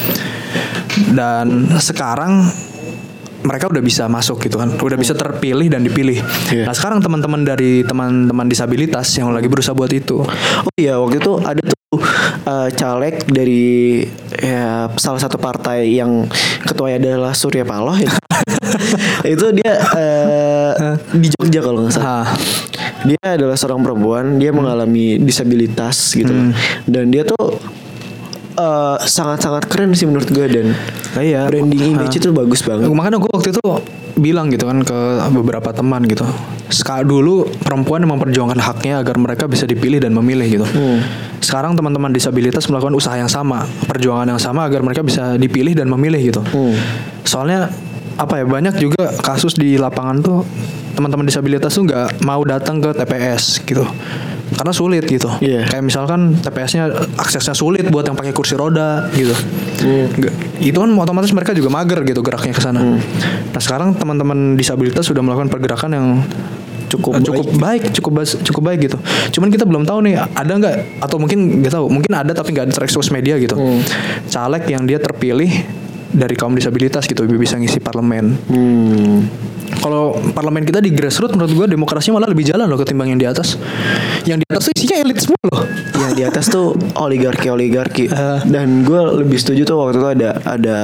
dan 1.11 1.47
sekarang 1.79 2.43
mereka 3.45 3.69
udah 3.69 3.79
bisa 3.79 4.09
masuk 4.09 4.41
gitu 4.41 4.57
kan 4.57 4.73
udah 4.73 4.97
bisa 4.97 5.13
terpilih 5.13 5.69
dan 5.69 5.85
dipilih 5.85 6.19
Iya. 6.51 6.65
nah 6.65 6.75
sekarang 6.75 6.99
teman-teman 6.99 7.45
dari 7.45 7.85
teman-teman 7.85 8.49
disabilitas 8.49 9.07
yang 9.15 9.31
lagi 9.31 9.47
berusaha 9.47 9.71
buat 9.73 9.93
itu 9.93 10.27
Oh 10.27 10.73
iya 10.75 10.97
waktu 10.97 11.21
itu 11.21 11.33
ada 11.39 11.61
tuh 11.61 11.77
eh, 12.47 12.69
caleg 12.75 13.25
dari 13.29 14.05
ya 14.39 14.91
salah 14.99 15.21
satu 15.21 15.37
partai 15.41 15.91
yang 15.95 16.27
ketuanya 16.65 16.99
adalah 17.01 17.33
Surya 17.37 17.67
Paloh 17.67 17.97
ya. 17.97 18.13
itu 19.35 19.47
dia 19.55 19.73
eh, 19.95 20.73
di 21.15 21.29
Jogja 21.35 21.61
kalau 21.63 21.87
nggak 21.87 21.95
salah. 21.95 22.25
Ah. 22.25 22.29
Dia 23.05 23.37
adalah 23.37 23.53
seorang 23.53 23.85
perempuan, 23.85 24.41
dia 24.41 24.49
mengalami 24.49 25.21
disabilitas 25.21 26.17
gitu. 26.17 26.33
Dan 26.89 27.13
dia 27.13 27.21
tuh 27.29 27.61
eh, 28.55 28.97
sangat-sangat 29.01 29.67
keren 29.67 29.93
sih 29.93 30.05
menurut 30.05 30.27
gue 30.27 30.47
dan 30.47 30.67
Iya. 31.15 31.47
branding 31.47 31.95
image 31.95 32.19
itu 32.19 32.31
bagus 32.31 32.61
banget. 32.61 32.87
Makanya 32.87 33.19
gue 33.19 33.31
waktu 33.31 33.51
itu 33.51 33.63
bilang 34.15 34.47
gitu 34.47 34.65
kan 34.65 34.79
ke 34.81 34.99
beberapa 35.31 35.71
teman 35.71 36.03
gitu. 36.05 36.23
Sekal 36.67 37.03
dulu 37.03 37.47
perempuan 37.61 38.03
memperjuangkan 38.03 38.59
haknya 38.59 38.99
agar 38.99 39.15
mereka 39.15 39.47
bisa 39.47 39.63
dipilih 39.65 39.99
dan 39.99 40.11
memilih 40.11 40.63
gitu. 40.63 40.67
Sekarang 41.39 41.75
teman-teman 41.75 42.11
disabilitas 42.11 42.67
melakukan 42.67 42.95
usaha 42.95 43.15
yang 43.15 43.29
sama, 43.29 43.63
perjuangan 43.85 44.27
yang 44.27 44.39
sama 44.39 44.65
agar 44.65 44.81
mereka 44.81 45.03
bisa 45.03 45.35
dipilih 45.35 45.75
dan 45.75 45.87
memilih 45.87 46.19
gitu. 46.25 46.43
Soalnya 47.23 47.71
apa 48.15 48.39
ya 48.39 48.47
banyak 48.47 48.79
juga 48.79 49.11
kasus 49.19 49.55
di 49.55 49.75
lapangan 49.75 50.23
tuh 50.23 50.47
teman-teman 50.95 51.27
disabilitas 51.27 51.75
tuh 51.75 51.83
nggak 51.85 52.23
mau 52.23 52.39
datang 52.47 52.79
ke 52.79 52.95
TPS 52.95 53.59
gitu 53.67 53.83
karena 54.55 54.71
sulit 54.71 55.05
gitu. 55.05 55.29
Iya. 55.37 55.67
kayak 55.67 55.83
misalkan 55.83 56.37
TPS-nya 56.37 56.85
aksesnya 57.15 57.53
sulit 57.53 57.87
buat 57.87 58.03
yang 58.03 58.15
pakai 58.15 58.31
kursi 58.31 58.55
roda 58.55 59.11
gitu. 59.13 59.35
Nggak- 60.09 60.35
itu 60.61 60.75
kan 60.75 60.91
otomatis 60.95 61.31
mereka 61.31 61.51
juga 61.51 61.69
mager 61.69 62.01
gitu 62.03 62.21
geraknya 62.21 62.51
ke 62.51 62.63
sana. 62.63 62.81
Nah 63.47 63.61
sekarang 63.61 63.93
teman-teman 63.93 64.55
disabilitas 64.55 65.05
sudah 65.05 65.21
melakukan 65.21 65.49
pergerakan 65.49 65.91
yang 65.91 66.07
Cukup 66.87 67.19
cukup 67.27 67.47
baik, 67.59 67.83
cukup 67.91 68.13
bas- 68.15 68.39
cukup 68.39 68.63
baik 68.65 68.81
gitu. 68.85 68.99
Cuman 69.33 69.51
kita 69.51 69.65
belum 69.65 69.83
tahu 69.83 69.99
nih 70.01 70.15
ada 70.15 70.53
nggak? 70.53 71.03
Atau 71.03 71.19
mungkin 71.19 71.59
nggak 71.59 71.73
tahu, 71.73 71.91
mungkin 71.91 72.13
ada 72.13 72.31
tapi 72.31 72.55
nggak 72.55 72.71
terekspos 72.71 73.11
media 73.11 73.35
gitu. 73.35 73.59
Caleg 74.31 74.63
yang 74.69 74.87
dia 74.87 74.97
terpilih 74.97 75.51
dari 76.09 76.35
kaum 76.35 76.55
disabilitas 76.55 77.03
gitu 77.05 77.27
bisa 77.27 77.59
ngisi 77.59 77.83
parlemen. 77.83 78.39
Hmm. 78.47 79.27
Kalau 79.75 80.03
parlemen 80.31 80.63
kita 80.63 80.79
di 80.79 80.89
grassroots 80.89 81.33
menurut 81.33 81.53
gue 81.55 81.67
demokrasinya 81.71 82.17
malah 82.17 82.29
lebih 82.29 82.45
jalan 82.45 82.65
loh 82.65 82.77
ketimbang 82.77 83.09
yang 83.09 83.19
di 83.19 83.27
atas. 83.27 83.57
Yang 84.23 84.39
di 84.41 84.47
atas 84.47 84.63
tuh 84.63 84.73
isinya 84.75 84.97
elit 84.99 85.19
semua 85.19 85.41
loh. 85.47 85.63
yang 85.95 86.13
di 86.13 86.23
atas 86.23 86.45
tuh 86.47 86.67
oligarki 86.97 87.49
oligarki 87.49 88.05
Eh. 88.07 88.39
dan 88.55 88.83
gue 88.83 89.01
lebih 89.19 89.37
setuju 89.37 89.65
tuh 89.65 89.77
waktu 89.79 89.97
itu 89.97 90.09
ada 90.11 90.31
ada 90.45 90.77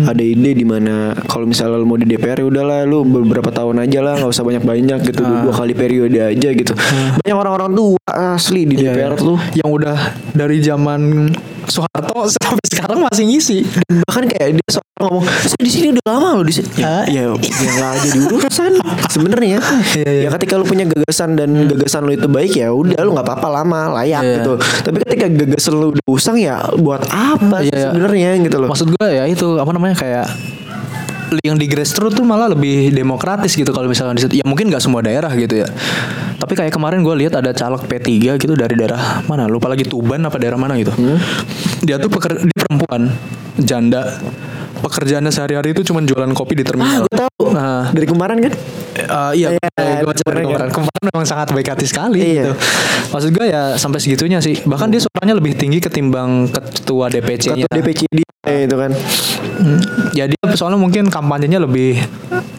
ada 0.00 0.22
ide 0.22 0.52
di 0.52 0.62
mana 0.62 1.10
kalau 1.24 1.44
misalnya 1.44 1.76
lu 1.76 1.84
mau 1.84 1.96
di 1.96 2.04
DPR 2.04 2.36
ya 2.36 2.46
udahlah 2.46 2.84
lu 2.84 3.02
beberapa 3.02 3.48
tahun 3.48 3.82
aja 3.82 3.98
lah 3.98 4.14
nggak 4.16 4.30
usah 4.30 4.44
banyak 4.44 4.60
banyak 4.62 4.98
gitu 5.02 5.20
dua 5.20 5.48
kali 5.50 5.72
periode 5.72 6.16
aja 6.18 6.48
gitu 6.50 6.72
banyak 7.18 7.36
orang-orang 7.36 7.72
tua 7.72 7.96
asli 8.06 8.64
di 8.64 8.76
Iya, 8.78 8.92
DPR 8.92 9.12
iya. 9.12 9.18
tuh 9.18 9.38
yang 9.54 9.68
udah 9.68 9.96
dari 10.30 10.60
zaman 10.60 11.00
Soeharto 11.68 12.26
sampai 12.28 12.64
sekarang 12.66 12.98
masih 13.04 13.24
ngisi. 13.28 13.58
Dan 13.64 14.02
bahkan 14.08 14.24
kayak 14.26 14.48
dia 14.58 14.68
soal 14.72 14.88
ngomong, 14.98 15.24
saya 15.24 15.62
di 15.62 15.70
sini 15.70 15.86
udah 15.94 16.04
lama 16.10 16.28
loh 16.40 16.44
di 16.44 16.54
sini. 16.56 16.68
Ya, 16.80 17.06
ya, 17.06 17.22
ya 17.36 17.70
nggak 17.78 17.92
jadi 18.08 18.18
urusan 18.28 18.72
sebenarnya. 19.08 19.58
Ya 20.08 20.28
ketika 20.34 20.58
lu 20.58 20.64
punya 20.66 20.84
gagasan 20.88 21.36
dan 21.38 21.68
gagasan 21.68 22.06
lu 22.08 22.12
itu 22.16 22.26
baik 22.26 22.52
ya 22.58 22.72
udah 22.72 23.00
lu 23.04 23.14
nggak 23.14 23.26
apa-apa 23.26 23.48
lama 23.62 23.80
layak 24.00 24.22
Iya. 24.24 24.34
gitu. 24.40 24.52
Tapi 24.58 24.96
ketika 25.06 25.26
gagasan 25.30 25.74
lu 25.78 25.86
udah 25.94 26.04
usang 26.08 26.36
ya 26.40 26.58
buat 26.80 27.04
apa 27.08 27.62
iya. 27.62 27.90
sebenarnya 27.90 28.30
gitu 28.42 28.56
loh. 28.58 28.68
Maksud 28.72 28.88
gue 28.94 29.08
ya 29.08 29.24
itu 29.28 29.46
apa 29.60 29.70
namanya 29.70 29.96
kayak 29.98 30.26
yang 31.42 31.56
di 31.56 31.66
grassroots 31.66 32.16
tuh 32.16 32.24
malah 32.24 32.50
lebih 32.50 32.90
demokratis 32.90 33.52
gitu 33.52 33.68
kalau 33.70 33.86
misalnya 33.86 34.16
di 34.16 34.22
situ. 34.24 34.34
Ya 34.40 34.44
mungkin 34.46 34.68
nggak 34.68 34.80
semua 34.80 35.00
daerah 35.00 35.30
gitu 35.32 35.62
ya. 35.62 35.68
Tapi 36.38 36.52
kayak 36.54 36.70
kemarin 36.70 37.02
gue 37.02 37.14
lihat 37.18 37.34
ada 37.34 37.50
caleg 37.50 37.82
P3 37.82 38.08
gitu 38.38 38.54
dari 38.54 38.74
daerah 38.74 39.20
mana? 39.26 39.50
Lupa 39.50 39.66
lagi 39.66 39.82
Tuban 39.82 40.22
apa 40.22 40.38
daerah 40.38 40.56
mana 40.56 40.78
gitu. 40.78 40.94
Dia 41.82 41.98
tuh 41.98 42.08
peker, 42.08 42.38
dia 42.40 42.58
perempuan 42.58 43.10
janda. 43.58 44.18
Pekerjaannya 44.78 45.34
sehari-hari 45.34 45.74
itu 45.74 45.82
cuma 45.82 45.98
jualan 46.00 46.30
kopi 46.30 46.54
di 46.54 46.62
Ah, 46.62 46.68
terminal. 46.70 47.00
gue 47.02 47.16
tahu. 47.18 47.44
Nah, 47.50 47.90
Dari 47.90 48.06
kemarin 48.06 48.38
kan? 48.38 48.52
Eh, 49.00 49.32
iya, 49.36 49.48
Iya, 49.54 49.68
gue 49.96 50.06
baca 50.06 50.22
kemarin 50.22 50.44
kemarin. 50.44 50.70
Kemarin 50.70 51.02
memang 51.06 51.24
sangat 51.24 51.48
baik 51.50 51.68
hati 51.68 51.86
sekali 51.86 52.18
Iya. 52.18 52.50
gitu. 52.50 52.52
Maksud 53.08 53.30
gue 53.30 53.46
ya 53.46 53.62
sampai 53.74 53.98
segitunya 53.98 54.38
sih. 54.38 54.58
Bahkan 54.60 54.88
dia 54.88 55.00
suaranya 55.00 55.34
lebih 55.34 55.54
tinggi 55.54 55.78
ketimbang 55.78 56.48
ketua 56.48 57.06
DPC-nya. 57.06 57.64
Ketua 57.64 57.74
DPCD 57.74 58.18
itu 58.48 58.76
kan. 58.76 58.90
Hmm, 59.58 59.80
Ya 60.12 60.24
dia 60.24 60.38
soalnya 60.52 60.76
mungkin 60.76 61.06
kampanyenya 61.08 61.60
lebih 61.60 61.98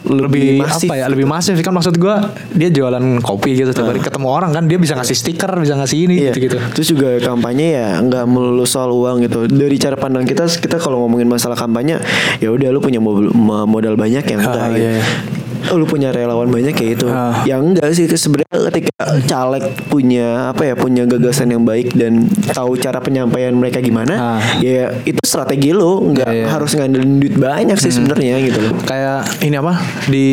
lebih, 0.02 0.58
masif. 0.58 0.88
apa 0.88 0.96
ya 0.96 1.06
lebih 1.06 1.22
masif 1.22 1.54
kan 1.56 1.70
maksud 1.70 1.94
gua 1.94 2.18
dia 2.50 2.66
jualan 2.68 2.98
kopi 3.20 3.54
gitu 3.54 3.70
tiap 3.70 3.86
hari 3.86 4.00
ketemu 4.00 4.26
orang 4.26 4.50
kan 4.50 4.66
dia 4.66 4.74
bisa 4.74 4.92
ngasih 4.92 5.14
stiker 5.14 5.46
bisa 5.54 5.76
ngasih 5.76 5.98
ini 6.02 6.14
Iya. 6.18 6.30
gitu 6.30 6.38
gitu 6.48 6.56
Terus 6.74 6.86
juga 6.88 7.08
kampanye 7.22 7.66
ya 7.72 7.88
nggak 8.00 8.24
melulu 8.24 8.64
soal 8.64 8.90
uang 8.90 9.22
gitu. 9.22 9.46
Dari 9.46 9.76
cara 9.76 9.94
pandang 9.94 10.24
kita, 10.24 10.46
kita 10.48 10.76
kalau 10.76 10.98
ngomongin 11.00 11.26
masalah 11.26 11.54
kampanye, 11.54 12.02
ya 12.38 12.48
udah 12.48 12.68
lu 12.68 12.78
punya 12.78 12.98
modal 12.98 13.94
banyak 13.94 14.24
yang 14.24 14.40
enggak. 14.40 14.56
Ah, 14.56 14.68
gitu. 14.68 14.78
iya, 14.78 14.90
iya. 14.92 15.04
Oh, 15.04 15.39
lu 15.70 15.84
punya 15.84 16.10
relawan 16.10 16.48
banyak 16.48 16.72
kayak 16.72 16.90
itu. 16.96 17.06
Ah. 17.06 17.44
Yang 17.44 17.60
enggak 17.66 17.88
sih 17.92 18.06
sebenarnya 18.06 18.58
ketika 18.68 18.92
caleg 19.24 19.64
punya 19.86 20.50
apa 20.50 20.62
ya 20.64 20.74
punya 20.74 21.02
gagasan 21.04 21.50
yang 21.50 21.62
baik 21.62 21.92
dan 21.92 22.24
tahu 22.50 22.74
cara 22.74 22.98
penyampaian 22.98 23.52
mereka 23.52 23.78
gimana, 23.78 24.14
Ah. 24.14 24.40
ya 24.58 24.92
itu 25.02 25.20
strategi 25.20 25.70
lu 25.70 26.10
nggak 26.10 26.26
Iya, 26.26 26.36
iya. 26.36 26.46
harus 26.48 26.70
ngandelin 26.72 27.18
duit 27.18 27.34
banyak 27.34 27.76
sih 27.76 27.90
sebenarnya 27.90 28.40
gitu 28.40 28.58
loh. 28.60 28.72
kayak 28.82 29.22
ini 29.40 29.54
apa 29.54 29.72
di 30.06 30.26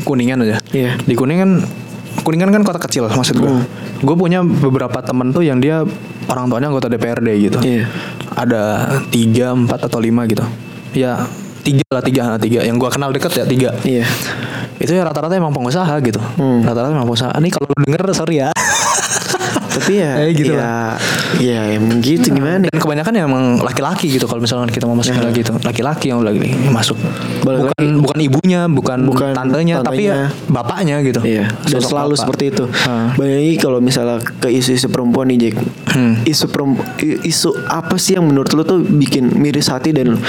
kuningan 0.00 0.42
aja 0.42 0.56
Iya. 0.70 0.98
di 0.98 1.14
kuningan 1.14 1.62
kuningan 2.20 2.50
kan 2.50 2.62
kota 2.62 2.80
kecil 2.80 3.06
maksud 3.06 3.38
gua 3.38 3.50
Hmm. 3.52 3.64
gue 4.00 4.16
punya 4.16 4.40
beberapa 4.40 4.98
temen 5.00 5.30
tuh 5.30 5.40
yang 5.40 5.58
dia 5.58 5.86
orang 6.26 6.46
tuanya 6.46 6.68
anggota 6.68 6.86
DPRD 6.86 7.28
gitu 7.40 7.58
Iya. 7.60 7.86
ada 8.32 8.62
tiga 9.08 9.52
empat 9.52 9.86
atau 9.86 9.98
lima 9.98 10.26
gitu 10.26 10.42
ya 10.92 11.22
tiga 11.60 11.84
lah 11.88 12.02
tiga 12.02 12.22
tiga 12.36 12.60
yang 12.62 12.76
gua 12.76 12.88
kenal 12.88 13.10
deket 13.10 13.30
ya 13.32 13.44
tiga 13.44 13.70
Iya. 13.82 14.04
Itu 14.80 14.96
ya 14.96 15.04
rata-rata 15.04 15.36
emang 15.36 15.52
pengusaha 15.52 15.92
gitu. 16.00 16.18
Hmm. 16.40 16.64
rata-rata 16.64 16.96
emang 16.96 17.04
pengusaha. 17.04 17.36
Ini 17.36 17.48
kalau 17.52 17.68
denger 17.76 18.00
sorry 18.16 18.40
ya 18.40 18.48
Tapi 19.90 19.98
ya, 19.98 20.12
Eh, 20.20 20.30
gitu 20.32 20.52
ya, 20.52 20.94
ya 21.36 21.60
emang 21.72 21.98
gitu 21.98 22.30
gimana? 22.30 22.62
dan 22.62 22.76
kebanyakan 22.76 23.12
ya 23.12 23.22
emang 23.24 23.44
laki-laki 23.58 24.06
gitu 24.08 24.24
kalau 24.24 24.38
misalkan 24.38 24.66
kita 24.66 24.84
mau 24.84 24.94
masukin 24.94 25.18
lagi 25.20 25.40
itu 25.40 25.52
laki-laki 25.56 26.06
yang 26.08 26.20
lagi 26.20 26.38
masuk 26.66 26.94
Balik 27.40 27.66
bukan 27.66 27.84
bukan 28.00 28.18
ibunya 28.20 28.60
bukan, 28.66 28.98
Bukan 29.02 29.30
tantenya, 29.32 29.80
tapi 29.80 30.04
ya 30.04 30.28
tantenya. 30.28 30.48
bapaknya 30.48 30.96
gitu 31.00 31.20
Iya, 31.20 31.48
dan 31.64 31.80
selalu 31.80 32.12
bapak. 32.12 32.20
seperti 32.20 32.44
itu. 32.48 32.64
Ah. 32.84 33.10
Bayangin 33.14 33.56
kalau 33.58 33.78
misalnya 33.78 34.18
ke 34.20 34.48
isu-isu 34.48 34.86
perempuan 34.86 35.26
nih 35.26 35.38
Jack. 35.40 35.54
Hmm. 35.90 36.14
Isu 36.22 36.46
perempu- 36.46 36.84
i- 37.00 37.18
isu 37.24 37.50
apa 37.66 37.96
sih 37.96 38.14
yang 38.14 38.24
menurut 38.24 38.50
lu 38.50 38.62
tuh 38.62 38.78
bikin 38.80 39.32
miris 39.32 39.66
hati 39.66 39.90
dan 39.90 40.20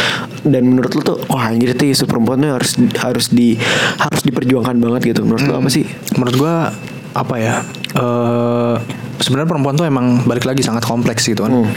dan 0.41 0.63
menurut 0.63 0.89
lu 0.91 1.01
tuh 1.03 1.17
wah 1.27 1.47
anjir 1.47 1.71
itu 1.71 1.85
isu 1.87 2.05
perempuan 2.05 2.39
tuh 2.39 2.51
harus 2.51 2.71
harus 2.97 3.25
di 3.27 3.59
harus 3.97 4.21
diperjuangkan 4.21 4.73
banget 4.75 5.01
gitu. 5.11 5.21
Menurut 5.21 5.43
lu 5.43 5.53
apa 5.55 5.69
sih? 5.69 5.83
menurut 6.13 6.35
gua 6.37 6.55
apa 7.11 7.35
ya 7.35 7.55
eh 7.91 8.75
sebenarnya 9.17 9.47
perempuan 9.47 9.75
tuh 9.75 9.85
emang 9.85 10.23
balik 10.23 10.43
lagi 10.43 10.61
sangat 10.61 10.81
kompleks 10.81 11.23
gitu 11.23 11.43
kan 11.43 11.53
Hmm. 11.53 11.69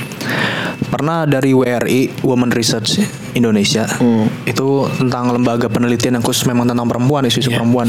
pernah 0.85 1.25
dari 1.25 1.51
WRI 1.51 2.23
Women 2.23 2.51
Research 2.51 3.03
Indonesia 3.33 3.85
Hmm. 3.85 4.31
itu 4.45 4.69
tentang 4.97 5.29
lembaga 5.31 5.67
penelitian 5.67 6.17
yang 6.17 6.25
khusus 6.25 6.45
memang 6.45 6.65
tentang 6.65 6.87
perempuan 6.87 7.25
isu-isu 7.25 7.51
Iya. 7.51 7.59
perempuan 7.59 7.89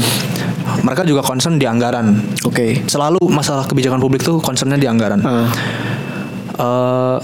mereka 0.82 1.02
juga 1.02 1.22
concern 1.22 1.56
di 1.56 1.64
anggaran 1.64 2.20
Oke. 2.42 2.82
selalu 2.84 3.22
masalah 3.26 3.64
kebijakan 3.64 3.98
publik 3.98 4.20
tuh 4.20 4.38
concernnya 4.38 4.76
di 4.76 4.84
anggaran 4.84 5.22
Ah. 5.22 5.48
eh 6.52 7.18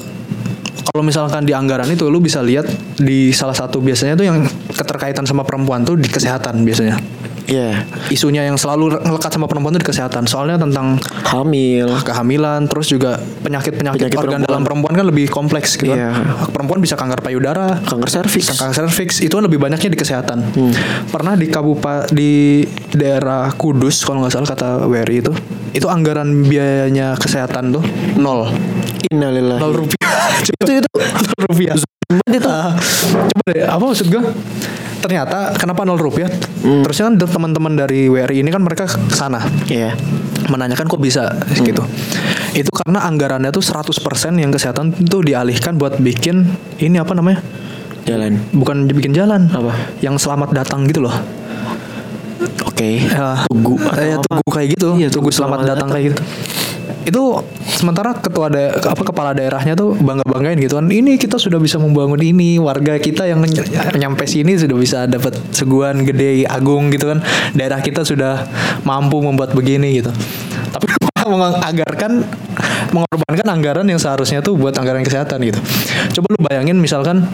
kalau 0.85 1.03
misalkan 1.03 1.43
di 1.43 1.53
anggaran 1.53 1.87
itu 1.87 2.05
lu 2.07 2.19
bisa 2.19 2.43
lihat 2.43 2.67
di 2.95 3.31
salah 3.31 3.55
satu 3.55 3.79
biasanya 3.79 4.13
tuh 4.13 4.27
yang 4.27 4.45
keterkaitan 4.69 5.25
sama 5.25 5.41
perempuan 5.41 5.83
tuh 5.83 5.95
di 5.95 6.05
kesehatan 6.05 6.61
biasanya. 6.63 6.99
Iya. 7.45 7.85
Isunya 8.09 8.45
yang 8.45 8.55
selalu 8.55 8.99
ngelekat 8.99 9.31
sama 9.31 9.47
perempuan 9.47 9.75
tuh 9.75 9.83
di 9.83 9.89
kesehatan. 9.89 10.25
Soalnya 10.25 10.57
tentang 10.57 10.97
Hamil. 11.27 11.89
kehamilan 12.01 12.67
terus 12.67 12.87
juga 12.87 13.17
penyakit-penyakit 13.43 13.99
Penyakit 13.99 14.17
organ 14.17 14.41
perempuan. 14.41 14.49
dalam 14.49 14.63
perempuan 14.63 14.93
kan 14.95 15.07
lebih 15.07 15.27
kompleks 15.27 15.75
gitu. 15.75 15.91
Iya. 15.91 16.13
kan. 16.13 16.49
Perempuan 16.51 16.79
bisa 16.79 16.95
kanker 16.95 17.19
payudara, 17.19 17.81
Kanker 17.81 18.09
serviks. 18.09 18.53
kanker 18.53 18.75
serviks 18.77 19.19
itu 19.19 19.33
kan 19.33 19.43
lebih 19.43 19.59
banyaknya 19.59 19.89
di 19.89 19.99
kesehatan. 19.99 20.39
Hmm. 20.49 20.73
Pernah 21.09 21.35
di 21.35 21.47
kabupaten 21.47 22.11
di 22.11 22.63
daerah 22.91 23.51
Kudus 23.53 24.03
kalau 24.03 24.23
nggak 24.23 24.33
salah 24.33 24.49
kata 24.49 24.69
WRI 24.85 25.17
itu, 25.21 25.33
itu 25.73 25.87
anggaran 25.87 26.45
biayanya 26.45 27.17
kesehatan 27.17 27.73
tuh 27.73 27.85
nol. 28.15 28.49
Innalillahi. 29.09 29.59
nol 29.59 29.73
rupiah 29.75 30.09
Itu 30.43 30.73
itu 30.75 30.89
nol 30.89 31.43
rupiah 31.49 31.77
Ah, 32.45 32.77
coba 33.33 33.49
deh 33.49 33.65
apa 33.65 33.81
maksud 33.81 34.07
gue 34.07 34.21
ternyata 35.03 35.53
kenapa 35.53 35.83
nol 35.83 35.99
rupiah 35.99 36.31
Hmm. 36.63 36.87
terusnya 36.87 37.11
kan 37.11 37.19
teman-teman 37.19 37.75
dari 37.75 38.07
WRI 38.07 38.41
ini 38.41 38.49
kan 38.49 38.63
mereka 38.63 38.87
ke 38.87 39.11
sana 39.11 39.43
Iya. 39.67 39.99
menanyakan 40.47 40.87
kok 40.87 41.03
bisa 41.03 41.27
gitu 41.59 41.83
itu 42.55 42.71
karena 42.71 43.03
anggarannya 43.03 43.51
tuh 43.51 43.61
100% 43.61 43.91
yang 44.39 44.55
kesehatan 44.55 44.95
tuh 45.03 45.21
dialihkan 45.21 45.75
buat 45.75 45.99
bikin 45.99 46.47
ini 46.79 46.97
apa 46.97 47.13
namanya 47.13 47.43
Jalan. 48.03 48.39
bukan 48.51 48.87
bikin 48.87 49.11
jalan 49.11 49.47
Apa? 49.49 49.75
yang 49.99 50.15
selamat 50.17 50.55
datang 50.55 50.87
gitu 50.87 51.03
loh 51.03 51.15
Oke. 52.63 53.05
Ya, 53.05 53.47
Tugu 53.47 53.79
atau 53.79 54.03
ya, 54.03 54.17
tugu 54.19 54.49
kayak 54.51 54.69
gitu. 54.75 54.89
Iya, 54.99 55.07
tugu 55.07 55.29
tugu 55.29 55.31
selamat, 55.31 55.63
selamat 55.63 55.63
datang 55.63 55.77
datang. 55.79 55.89
kayak 55.93 56.05
gitu. 56.11 56.23
Itu 57.03 57.43
sementara 57.67 58.15
ketua 58.15 58.47
da- 58.49 58.75
apa 58.79 59.03
kepala 59.03 59.35
daerahnya 59.35 59.75
tuh 59.75 59.95
bangga-banggain 59.99 60.59
gitu 60.63 60.79
kan. 60.79 60.87
Ini 60.87 61.19
kita 61.19 61.37
sudah 61.37 61.59
bisa 61.59 61.77
membangun 61.83 62.21
ini, 62.23 62.57
warga 62.63 62.99
kita 62.99 63.27
yang 63.27 63.43
ny- 63.43 63.67
nyampe 63.99 64.25
sini 64.27 64.55
sudah 64.55 64.77
bisa 64.79 64.99
dapat 65.11 65.35
seguan 65.51 66.07
gede 66.07 66.47
agung 66.47 66.91
gitu 66.95 67.11
kan. 67.11 67.19
Daerah 67.53 67.83
kita 67.83 68.07
sudah 68.07 68.47
mampu 68.87 69.19
membuat 69.19 69.55
begini 69.55 69.99
gitu. 70.03 70.11
Tapi 70.73 70.87
menganggarkan 71.33 72.27
mengorbankan 72.91 73.47
anggaran 73.49 73.87
yang 73.87 74.01
seharusnya 74.03 74.43
tuh 74.43 74.59
buat 74.59 74.75
anggaran 74.77 75.03
kesehatan 75.07 75.39
gitu. 75.43 75.59
Coba 76.19 76.27
lu 76.35 76.41
bayangin 76.45 76.77
misalkan 76.79 77.25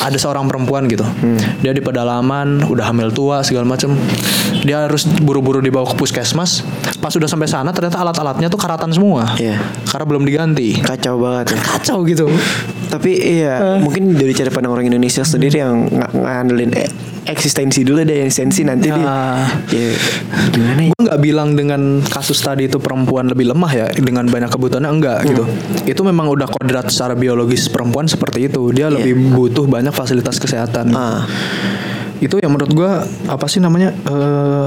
ada 0.00 0.16
seorang 0.16 0.46
perempuan 0.46 0.86
gitu. 0.86 1.04
Dia 1.60 1.70
di 1.70 1.80
pedalaman 1.80 2.64
udah 2.64 2.90
hamil 2.90 3.10
tua 3.10 3.42
segala 3.42 3.66
macem. 3.66 3.92
Dia 4.64 4.84
harus 4.86 5.06
buru-buru 5.20 5.60
dibawa 5.60 5.88
ke 5.88 5.96
puskesmas. 5.96 6.64
Pas 6.98 7.08
sudah 7.08 7.26
sampai 7.26 7.48
sana 7.48 7.72
ternyata 7.72 8.00
alat-alatnya 8.00 8.48
tuh 8.48 8.60
karatan 8.60 8.90
semua. 8.90 9.34
Iya. 9.36 9.60
karena 9.90 10.04
belum 10.06 10.22
diganti. 10.22 10.78
Kacau 10.78 11.18
banget 11.18 11.56
ya. 11.56 11.58
kacau 11.60 11.98
gitu. 12.06 12.26
Tapi 12.90 13.10
iya, 13.38 13.78
mungkin 13.78 14.14
dari 14.14 14.34
cara 14.34 14.50
pandang 14.50 14.74
orang 14.74 14.86
Indonesia 14.86 15.22
sendiri 15.22 15.62
yang 15.62 15.86
ng- 15.86 16.14
ngandelin 16.14 16.70
e- 16.74 16.92
eksistensi 17.30 17.80
dulu 17.80 18.02
deh, 18.02 18.26
eksistensi 18.26 18.62
nanti 18.62 18.90
Ya. 18.90 18.98
dia. 19.66 19.80
Ya, 19.80 19.90
gimana 20.50 20.80
ya? 20.82 20.90
gue 20.90 21.02
nggak 21.06 21.20
bilang 21.20 21.48
dengan 21.54 21.80
kasus 22.02 22.38
tadi 22.38 22.66
itu 22.66 22.76
perempuan 22.76 23.26
lebih 23.26 23.48
lemah 23.48 23.70
ya 23.70 23.86
dengan 23.90 24.26
banyak 24.26 24.50
kebutuhannya 24.50 24.90
enggak 24.90 25.18
gitu 25.24 25.44
itu 25.86 26.00
memang 26.00 26.28
udah 26.28 26.46
kodrat 26.46 26.86
secara 26.86 27.14
biologis 27.14 27.66
perempuan 27.66 28.04
seperti 28.04 28.46
itu 28.46 28.60
dia 28.70 28.90
lebih 28.90 29.32
butuh 29.32 29.64
banyak 29.64 29.90
fasilitas 29.90 30.36
kesehatan 30.36 30.92
Ah, 30.92 31.24
itu 32.18 32.36
yang 32.36 32.52
menurut 32.52 32.70
gua 32.70 32.90
apa 33.26 33.46
sih 33.46 33.58
namanya 33.58 33.94
eh, 33.94 34.66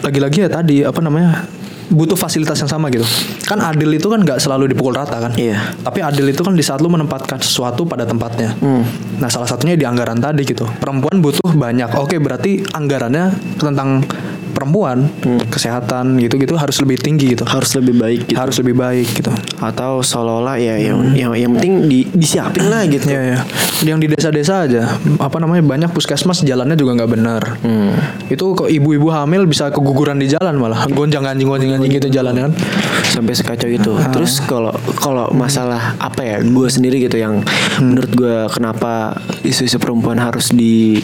lagi-lagi 0.00 0.46
ya 0.46 0.48
tadi 0.48 0.84
apa 0.84 1.00
namanya 1.00 1.48
butuh 1.88 2.16
fasilitas 2.16 2.60
yang 2.60 2.70
sama 2.70 2.92
gitu. 2.92 3.04
Kan 3.48 3.60
adil 3.64 3.88
itu 3.96 4.08
kan 4.08 4.20
nggak 4.20 4.38
selalu 4.40 4.72
dipukul 4.72 4.94
rata 4.96 5.18
kan? 5.20 5.32
Iya. 5.38 5.76
tapi 5.84 6.04
adil 6.04 6.28
itu 6.28 6.44
kan 6.44 6.52
di 6.52 6.64
saat 6.64 6.84
lu 6.84 6.88
menempatkan 6.92 7.40
sesuatu 7.40 7.88
pada 7.88 8.04
tempatnya. 8.04 8.54
Hmm. 8.60 8.84
nah 9.18 9.26
salah 9.26 9.50
satunya 9.50 9.74
di 9.74 9.82
anggaran 9.88 10.20
tadi 10.20 10.46
gitu. 10.46 10.68
Perempuan 10.78 11.18
butuh 11.18 11.50
banyak. 11.56 11.96
Oke 11.98 12.20
berarti 12.22 12.62
anggarannya 12.70 13.34
tentang 13.58 14.04
perempuan 14.58 15.06
kesehatan 15.46 16.18
gitu-gitu 16.18 16.58
harus 16.58 16.82
lebih 16.82 16.98
tinggi 16.98 17.38
gitu. 17.38 17.46
Harus 17.46 17.78
lebih 17.78 17.94
baik 17.94 18.20
gitu. 18.26 18.34
Harus 18.34 18.58
lebih 18.58 18.74
baik 18.74 19.06
gitu. 19.14 19.30
Atau 19.62 20.02
seolah-olah 20.02 20.58
ya 20.58 20.74
yang 20.82 21.14
yang 21.14 21.30
yang 21.38 21.50
penting 21.54 21.86
di, 21.86 22.02
disiapin 22.10 22.66
lah 22.66 22.82
gitu. 22.90 23.06
Ya 23.06 23.22
ya 23.22 23.38
yang 23.86 24.02
di 24.02 24.10
desa-desa 24.10 24.66
aja. 24.66 24.98
Apa 25.22 25.38
namanya 25.38 25.62
banyak 25.62 25.94
puskesmas 25.94 26.42
jalannya 26.42 26.74
juga 26.74 26.98
nggak 26.98 27.10
benar. 27.14 27.42
Itu 28.26 28.58
kok 28.58 28.66
ibu-ibu 28.66 29.14
hamil 29.14 29.46
bisa 29.46 29.70
keguguran 29.70 30.18
di 30.18 30.26
jalan 30.26 30.58
malah. 30.58 30.90
Gonjang 30.90 31.22
anjing 31.22 31.46
gonjang 31.46 31.78
anjing 31.78 31.94
gitu 31.94 32.10
jalannya 32.10 32.50
kan. 32.50 32.54
Sampai 33.06 33.38
sekacau 33.38 33.70
itu. 33.70 33.94
Terus 34.10 34.42
kalau 34.42 34.74
kalau 34.98 35.30
masalah 35.30 35.94
apa 36.02 36.26
ya, 36.26 36.36
gue 36.42 36.68
sendiri 36.68 36.98
gitu 37.06 37.22
yang 37.22 37.46
menurut 37.78 38.10
gue 38.10 38.36
kenapa 38.50 39.14
isu-isu 39.46 39.78
perempuan 39.78 40.18
harus 40.18 40.50
di 40.50 40.98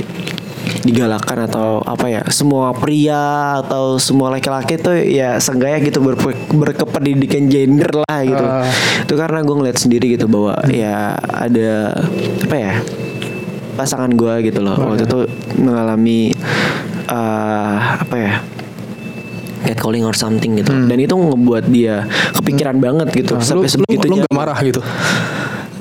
digalakkan 0.84 1.48
atau 1.48 1.80
apa 1.80 2.06
ya 2.12 2.22
semua 2.28 2.76
pria 2.76 3.58
atau 3.64 3.96
semua 3.96 4.28
laki-laki 4.28 4.76
tuh 4.76 4.94
ya 5.00 5.40
seenggaknya 5.40 5.80
gitu 5.88 6.04
ber, 6.04 6.20
berkependidikan 6.52 7.48
gender 7.48 8.04
lah 8.04 8.20
gitu. 8.20 8.44
Ah. 8.44 8.68
itu 9.00 9.14
karena 9.16 9.40
gue 9.40 9.56
ngeliat 9.56 9.78
sendiri 9.80 10.14
gitu 10.14 10.28
bahwa 10.28 10.60
ya 10.68 11.16
ada 11.16 11.96
apa 12.44 12.56
ya 12.56 12.72
pasangan 13.74 14.12
gue 14.12 14.34
gitu 14.52 14.60
loh. 14.60 14.76
Waktu 14.76 15.08
itu 15.08 15.20
mengalami 15.58 16.30
eh, 17.08 17.76
apa 18.04 18.16
ya 18.20 18.32
catcalling 19.64 20.04
or 20.04 20.12
something 20.12 20.60
gitu. 20.60 20.70
Dan 20.70 21.00
itu 21.00 21.16
ngebuat 21.16 21.64
dia 21.72 22.04
kepikiran 22.36 22.76
banget 22.78 23.08
gitu. 23.24 23.40
Nah, 23.40 23.40
lu, 23.40 23.48
sampai 23.48 23.66
lu, 23.66 23.72
sebegitunya 23.72 24.12
lu 24.12 24.16
nggak 24.28 24.36
marah 24.36 24.58
gitu 24.60 24.84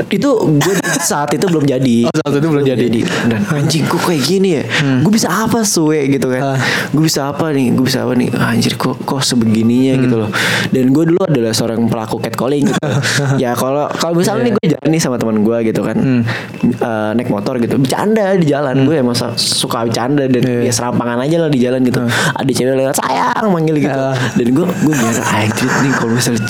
itu 0.09 0.29
gue 0.57 0.73
saat 1.01 1.29
itu 1.33 1.45
belum 1.45 1.65
jadi. 1.65 2.09
Oh, 2.09 2.13
saat 2.13 2.33
itu 2.41 2.47
belum 2.49 2.65
jadi. 2.65 2.85
dan 3.29 3.41
anjing 3.49 3.85
kok 3.85 4.01
kayak 4.01 4.21
gini 4.25 4.49
ya. 4.61 4.63
Gue 5.05 5.11
bisa 5.13 5.29
apa 5.29 5.61
suwe 5.61 6.09
gitu 6.09 6.29
kan? 6.29 6.55
Ah. 6.55 6.59
gue 6.89 7.03
bisa 7.03 7.29
apa 7.29 7.53
nih? 7.53 7.73
Gue 7.77 7.85
bisa 7.85 8.05
apa 8.05 8.13
nih? 8.17 8.29
Ah, 8.33 8.53
anjir 8.53 8.73
kok 8.77 8.97
kok 9.05 9.21
sebegininya 9.21 9.93
gitu 10.01 10.15
loh. 10.17 10.29
Dan 10.73 10.89
gue 10.89 11.03
dulu 11.05 11.21
adalah 11.25 11.53
seorang 11.53 11.85
pelaku 11.89 12.17
catcalling 12.21 12.69
gitu. 12.69 12.79
Ya 13.43 13.57
kalau 13.57 13.89
kalau 13.97 14.17
misalnya 14.17 14.51
nih 14.51 14.53
gue 14.57 14.67
jalan 14.77 14.89
nih 14.93 15.01
sama 15.01 15.15
teman 15.17 15.41
gue 15.41 15.57
gitu 15.69 15.81
kan. 15.85 15.97
Eh, 16.63 17.11
naik 17.17 17.29
motor 17.29 17.57
gitu. 17.61 17.75
Bercanda 17.77 18.33
di 18.37 18.45
jalan. 18.49 18.85
Gue 18.85 19.01
emang 19.01 19.15
suka 19.37 19.85
bercanda 19.85 20.25
dan 20.29 20.43
ya 20.63 20.71
serampangan 20.73 21.21
aja 21.23 21.45
lah 21.45 21.49
di 21.49 21.59
jalan 21.61 21.81
gitu. 21.85 22.01
Ada 22.33 22.51
cewek 22.51 22.75
lewat 22.77 22.95
sayang 22.97 23.47
manggil 23.53 23.77
gitu. 23.77 23.93
Ah. 23.93 24.15
dan 24.35 24.47
gue 24.51 24.65
gue 24.65 24.93
biar 24.93 25.15
anjir 25.21 25.69
nih 25.69 25.91
kalau 25.95 26.11
misalnya 26.17 26.43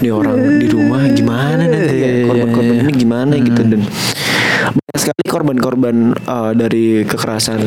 nih 0.00 0.10
orang 0.12 0.38
di 0.58 0.66
rumah 0.70 1.00
gimana 1.12 1.62
nanti 1.68 1.94
ya? 1.94 2.08
Iya, 2.08 2.08
iya, 2.08 2.24
korban-korban 2.26 2.77
iya. 2.78 2.86
ini 2.86 2.92
gimana 2.94 3.34
gitu 3.38 3.62
dan 3.66 3.82
banyak 4.68 4.98
sekali 4.98 5.24
korban-korban 5.30 5.96
uh, 6.26 6.52
dari 6.52 7.06
kekerasan 7.06 7.60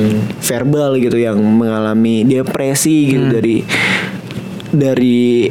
verbal 0.44 1.00
gitu 1.00 1.18
yang 1.18 1.40
mengalami 1.40 2.28
depresi 2.28 3.16
gitu 3.16 3.26
dari 3.32 3.64
dari 4.72 5.48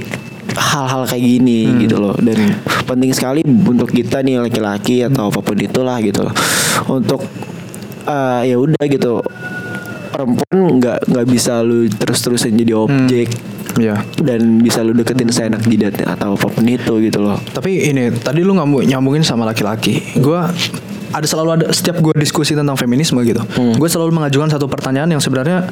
hal-hal 0.57 1.07
kayak 1.07 1.25
gini 1.25 1.61
gitu 1.81 2.01
loh. 2.01 2.17
Dan 2.17 2.61
penting 2.85 3.13
sekali 3.15 3.41
untuk 3.47 3.91
kita 3.91 4.21
nih 4.25 4.43
laki-laki 4.43 5.05
atau 5.07 5.31
apa 5.31 5.41
pun 5.41 5.57
itulah 5.57 5.99
gitu 6.03 6.27
loh. 6.27 6.35
Untuk 6.91 7.25
uh, 8.05 8.43
ya 8.45 8.57
udah 8.57 8.85
gitu 8.87 9.25
perempuan 10.11 10.57
nggak 10.83 10.99
nggak 11.07 11.27
bisa 11.31 11.63
lu 11.63 11.87
terus-terusan 11.87 12.59
jadi 12.59 12.75
objek 12.75 13.31
Iya. 13.81 14.05
dan 14.21 14.61
bisa 14.61 14.85
lu 14.85 14.93
deketin 14.93 15.33
seenak 15.33 15.65
jidatnya 15.65 16.13
atau 16.13 16.37
apa 16.37 16.53
pun 16.53 16.65
itu 16.69 17.01
gitu 17.01 17.19
loh 17.25 17.41
Tapi 17.57 17.89
ini 17.89 18.13
tadi 18.13 18.45
lu 18.45 18.53
nggak 18.53 18.87
nyambungin 18.87 19.25
sama 19.25 19.49
laki-laki. 19.49 20.21
Gua 20.21 20.53
ada 21.11 21.27
selalu 21.27 21.51
ada 21.59 21.67
setiap 21.75 21.99
gue 21.99 22.15
diskusi 22.23 22.55
tentang 22.55 22.79
feminisme 22.79 23.19
gitu. 23.27 23.43
Gue 23.77 23.89
selalu 23.91 24.15
mengajukan 24.15 24.47
satu 24.47 24.71
pertanyaan 24.71 25.11
yang 25.11 25.23
sebenarnya 25.23 25.67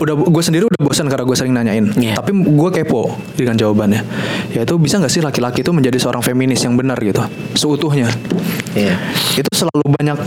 udah 0.00 0.14
gue 0.16 0.42
sendiri 0.42 0.64
udah 0.64 0.80
bosan 0.80 1.12
karena 1.12 1.24
gue 1.28 1.36
sering 1.36 1.52
nanyain. 1.52 1.84
Iya. 1.92 2.16
Tapi 2.16 2.32
gue 2.32 2.70
kepo 2.72 3.12
dengan 3.36 3.58
jawabannya. 3.58 4.00
Yaitu 4.56 4.78
bisa 4.80 4.96
nggak 4.96 5.12
sih 5.12 5.20
laki-laki 5.20 5.60
itu 5.60 5.74
menjadi 5.74 5.98
seorang 6.00 6.24
feminis 6.24 6.62
yang 6.64 6.78
benar 6.78 6.96
gitu, 7.02 7.20
seutuhnya. 7.58 8.08
Iya 8.72 8.96
Itu 9.34 9.50
selalu 9.52 9.98
banyak. 9.98 10.18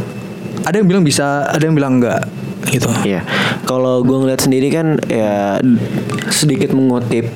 Ada 0.64 0.80
yang 0.80 0.88
bilang 0.88 1.04
bisa, 1.04 1.48
ada 1.50 1.64
yang 1.64 1.76
bilang 1.76 2.00
enggak 2.00 2.28
gitu. 2.70 2.90
Iya, 3.04 3.26
kalau 3.68 4.04
gue 4.04 4.18
ngeliat 4.18 4.42
sendiri 4.44 4.68
kan 4.72 5.00
ya 5.10 5.60
sedikit 6.30 6.72
mengutip 6.76 7.28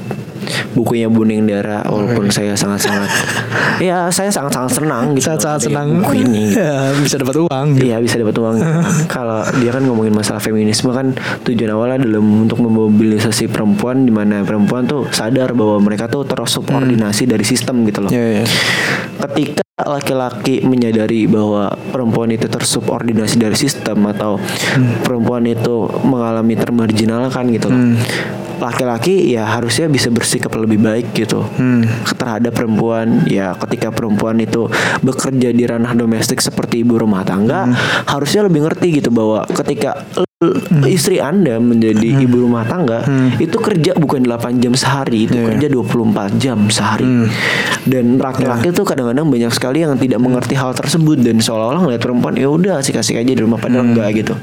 bukunya 0.74 1.08
Buning 1.08 1.46
Dara 1.46 1.82
walaupun 1.86 2.30
saya 2.30 2.54
sangat-sangat 2.54 3.10
ya 3.88 4.10
saya 4.10 4.30
sangat-sangat 4.30 4.72
senang 4.78 5.14
gitu 5.14 5.28
Saat-saat 5.28 5.60
dengan 5.64 5.86
senang 5.88 5.90
buku 6.02 6.14
ini 6.24 6.44
Ya, 6.58 6.92
bisa 6.98 7.16
dapat 7.22 7.36
uang. 7.38 7.66
gitu. 7.78 7.84
Iya 7.88 7.98
bisa 8.02 8.16
dapat 8.18 8.36
uang. 8.36 8.56
Kalau 9.16 9.46
dia 9.62 9.70
kan 9.72 9.84
ngomongin 9.86 10.14
masalah 10.14 10.42
feminisme 10.42 10.90
kan 10.90 11.14
tujuan 11.46 11.72
awalnya 11.72 12.04
dalam 12.04 12.48
untuk 12.48 12.60
memobilisasi 12.60 13.48
perempuan 13.48 14.04
di 14.04 14.12
mana 14.12 14.42
perempuan 14.42 14.84
tuh 14.84 15.06
sadar 15.12 15.54
bahwa 15.54 15.78
mereka 15.80 16.10
tuh 16.10 16.26
tersubordinasi 16.26 17.30
dari 17.30 17.46
sistem 17.46 17.86
gitu 17.86 18.04
loh. 18.04 18.12
Iya, 18.12 18.42
iya. 18.42 18.46
Ketika 19.18 19.62
laki-laki 19.78 20.66
menyadari 20.66 21.30
bahwa 21.30 21.70
perempuan 21.94 22.34
itu 22.34 22.50
tersubordinasi 22.50 23.38
dari 23.38 23.54
sistem 23.54 24.02
atau 24.10 24.42
perempuan 25.06 25.46
itu 25.46 25.86
mengalami 26.02 26.58
termarginalkan 26.58 27.46
gitu 27.54 27.68
loh. 27.70 27.82
Laki-laki 28.58 29.34
ya 29.34 29.46
harusnya 29.46 29.88
bisa 29.88 30.10
bersikap 30.10 30.54
lebih 30.58 30.82
baik 30.82 31.14
gitu. 31.14 31.46
Terhadap 32.18 32.54
perempuan 32.54 33.26
ya 33.30 33.54
ketika 33.56 33.94
perempuan 33.94 34.42
itu 34.42 34.68
bekerja 35.02 35.50
di 35.54 35.64
ranah 35.64 35.94
domestik 35.94 36.42
seperti 36.42 36.82
ibu 36.82 36.98
rumah 36.98 37.22
tangga 37.22 37.70
harusnya 38.10 38.46
lebih 38.46 38.66
ngerti 38.66 39.02
gitu 39.02 39.10
bahwa 39.14 39.46
ketika 39.50 40.06
l- 40.38 40.54
istri 40.86 41.18
anda 41.18 41.58
menjadi 41.58 42.22
ibu 42.22 42.46
rumah 42.46 42.62
tangga 42.62 43.02
itu 43.36 43.58
kerja 43.58 43.98
bukan 43.98 44.22
8 44.22 44.62
jam 44.62 44.70
sehari 44.72 45.26
itu 45.26 45.34
Iya. 45.34 45.50
kerja 45.50 45.68
24 45.68 46.30
jam 46.38 46.70
sehari. 46.70 47.10
Dan 47.84 48.22
laki-laki 48.22 48.70
tuh 48.70 48.86
kadang-kadang 48.86 49.26
banyak 49.26 49.50
sekali 49.50 49.82
yang 49.82 49.98
tidak 49.98 50.22
mengerti 50.22 50.54
hal 50.54 50.72
tersebut 50.72 51.18
dan 51.20 51.42
seolah-olah 51.42 51.82
ngeliat 51.82 51.98
perempuan 52.00 52.38
ya 52.38 52.46
udah 52.48 52.78
asik-asik 52.78 53.18
aja 53.18 53.26
di 53.28 53.42
rumah 53.42 53.58
padahal 53.58 53.90
enggak 53.90 54.14
gitu. 54.16 54.34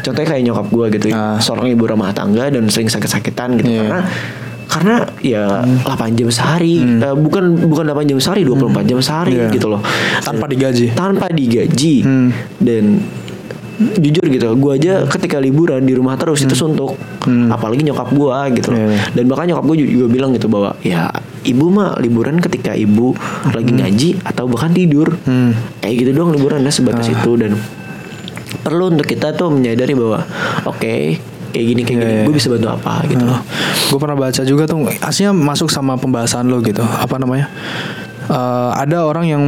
Contohnya 0.00 0.24
kayak 0.26 0.42
nyokap 0.42 0.66
gue 0.66 0.86
gitu 0.94 1.06
Ah. 1.12 1.36
seorang 1.36 1.68
ibu 1.68 1.84
rumah 1.84 2.16
tangga 2.16 2.48
dan 2.48 2.64
sering 2.66 2.88
sakit-sakitan 2.88 3.60
gitu 3.60 3.68
Iya. 3.70 3.80
karena 3.84 4.00
karena 4.66 4.94
ya 5.20 5.44
8 5.84 6.16
jam 6.16 6.26
sehari 6.26 6.80
Eh, 6.80 7.12
bukan 7.12 7.44
bukan 7.62 7.84
8 7.86 8.08
jam 8.08 8.18
sehari 8.18 8.40
24 8.42 8.82
jam 8.82 8.98
sehari 8.98 9.36
Iya. 9.36 9.52
gitu 9.52 9.68
loh. 9.68 9.84
Tanpa 10.18 10.48
digaji. 10.48 10.96
tanpa 10.96 11.28
digaji. 11.28 11.94
Hmm. 12.00 12.28
dan 12.58 13.04
jujur 13.76 14.24
gitu 14.26 14.46
gue 14.52 14.72
aja 14.74 15.04
ketika 15.04 15.36
liburan 15.36 15.80
di 15.80 15.92
rumah 15.92 16.14
terus 16.14 16.40
itu 16.40 16.52
suntuk 16.52 16.96
apalagi 17.48 17.82
nyokap 17.82 18.08
gue 18.08 18.36
gitu 18.56 18.68
loh 18.70 18.78
Hmm. 18.78 18.88
Iya, 18.88 18.96
iya. 18.98 19.12
dan 19.12 19.24
bahkan 19.26 19.44
nyokap 19.46 19.64
gue 19.66 19.76
juga 19.84 20.06
bilang 20.08 20.30
gitu 20.30 20.46
bahwa 20.46 20.76
ya 20.80 21.12
ibu 21.42 21.66
mah 21.68 21.96
liburan 21.96 22.36
ketika 22.38 22.72
ibu 22.72 23.12
lagi 23.46 23.70
ngaji 23.70 24.08
atau 24.22 24.44
bahkan 24.46 24.70
tidur 24.70 25.12
Hmm. 25.22 25.52
kayak 25.78 25.94
gitu 25.98 26.10
doang 26.12 26.30
liburannya 26.30 26.68
sebatas 26.68 27.06
itu 27.06 27.30
dan 27.34 27.52
perlu 28.58 28.90
untuk 28.90 29.04
kita 29.04 29.32
tuh 29.32 29.48
menyadari 29.48 29.92
bahwa 29.92 30.24
oke 30.64 30.94
kayak 31.46 31.66
gini 31.66 31.80
kayak 31.82 31.92
Iya, 31.92 32.02
gini 32.02 32.14
iya. 32.14 32.24
gue 32.24 32.34
bisa 32.34 32.48
bantu 32.48 32.68
apa 32.70 33.04
gitu 33.06 33.22
loh 33.22 33.40
Gue 33.86 33.98
pernah 33.98 34.18
baca 34.18 34.42
juga 34.42 34.64
tuh, 34.64 34.82
aslinya 34.98 35.30
masuk 35.30 35.68
sama 35.68 35.94
pembahasan 35.94 36.42
lo 36.44 36.58
gitu. 36.58 36.82
Apa 36.82 37.16
namanya? 37.16 37.46
Eh, 38.26 38.70
ada 38.74 39.06
orang 39.06 39.24
yang 39.24 39.42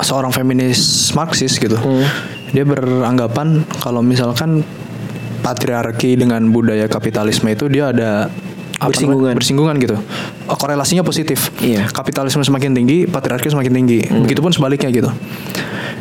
seorang 0.00 0.32
feminis 0.32 1.12
Marxis 1.12 1.60
gitu. 1.60 1.76
Hmm. 1.76 2.06
Dia 2.52 2.64
beranggapan 2.64 3.64
kalau 3.80 4.00
misalkan 4.00 4.64
patriarki 5.42 6.14
dengan 6.16 6.48
budaya 6.48 6.86
kapitalisme 6.86 7.50
itu 7.50 7.66
dia 7.68 7.90
ada 7.90 8.30
Bersinggungan. 8.82 9.34
bersinggungan 9.38 9.76
gitu. 9.78 9.94
Oh, 10.50 10.58
korelasinya 10.58 11.06
positif. 11.06 11.54
Iya. 11.62 11.86
Kapitalisme 11.94 12.42
semakin 12.42 12.74
tinggi, 12.74 13.06
patriarki 13.06 13.46
semakin 13.46 13.72
tinggi. 13.78 14.00
Hmm. 14.02 14.26
Begitupun 14.26 14.50
sebaliknya 14.50 14.90
gitu. 14.90 15.10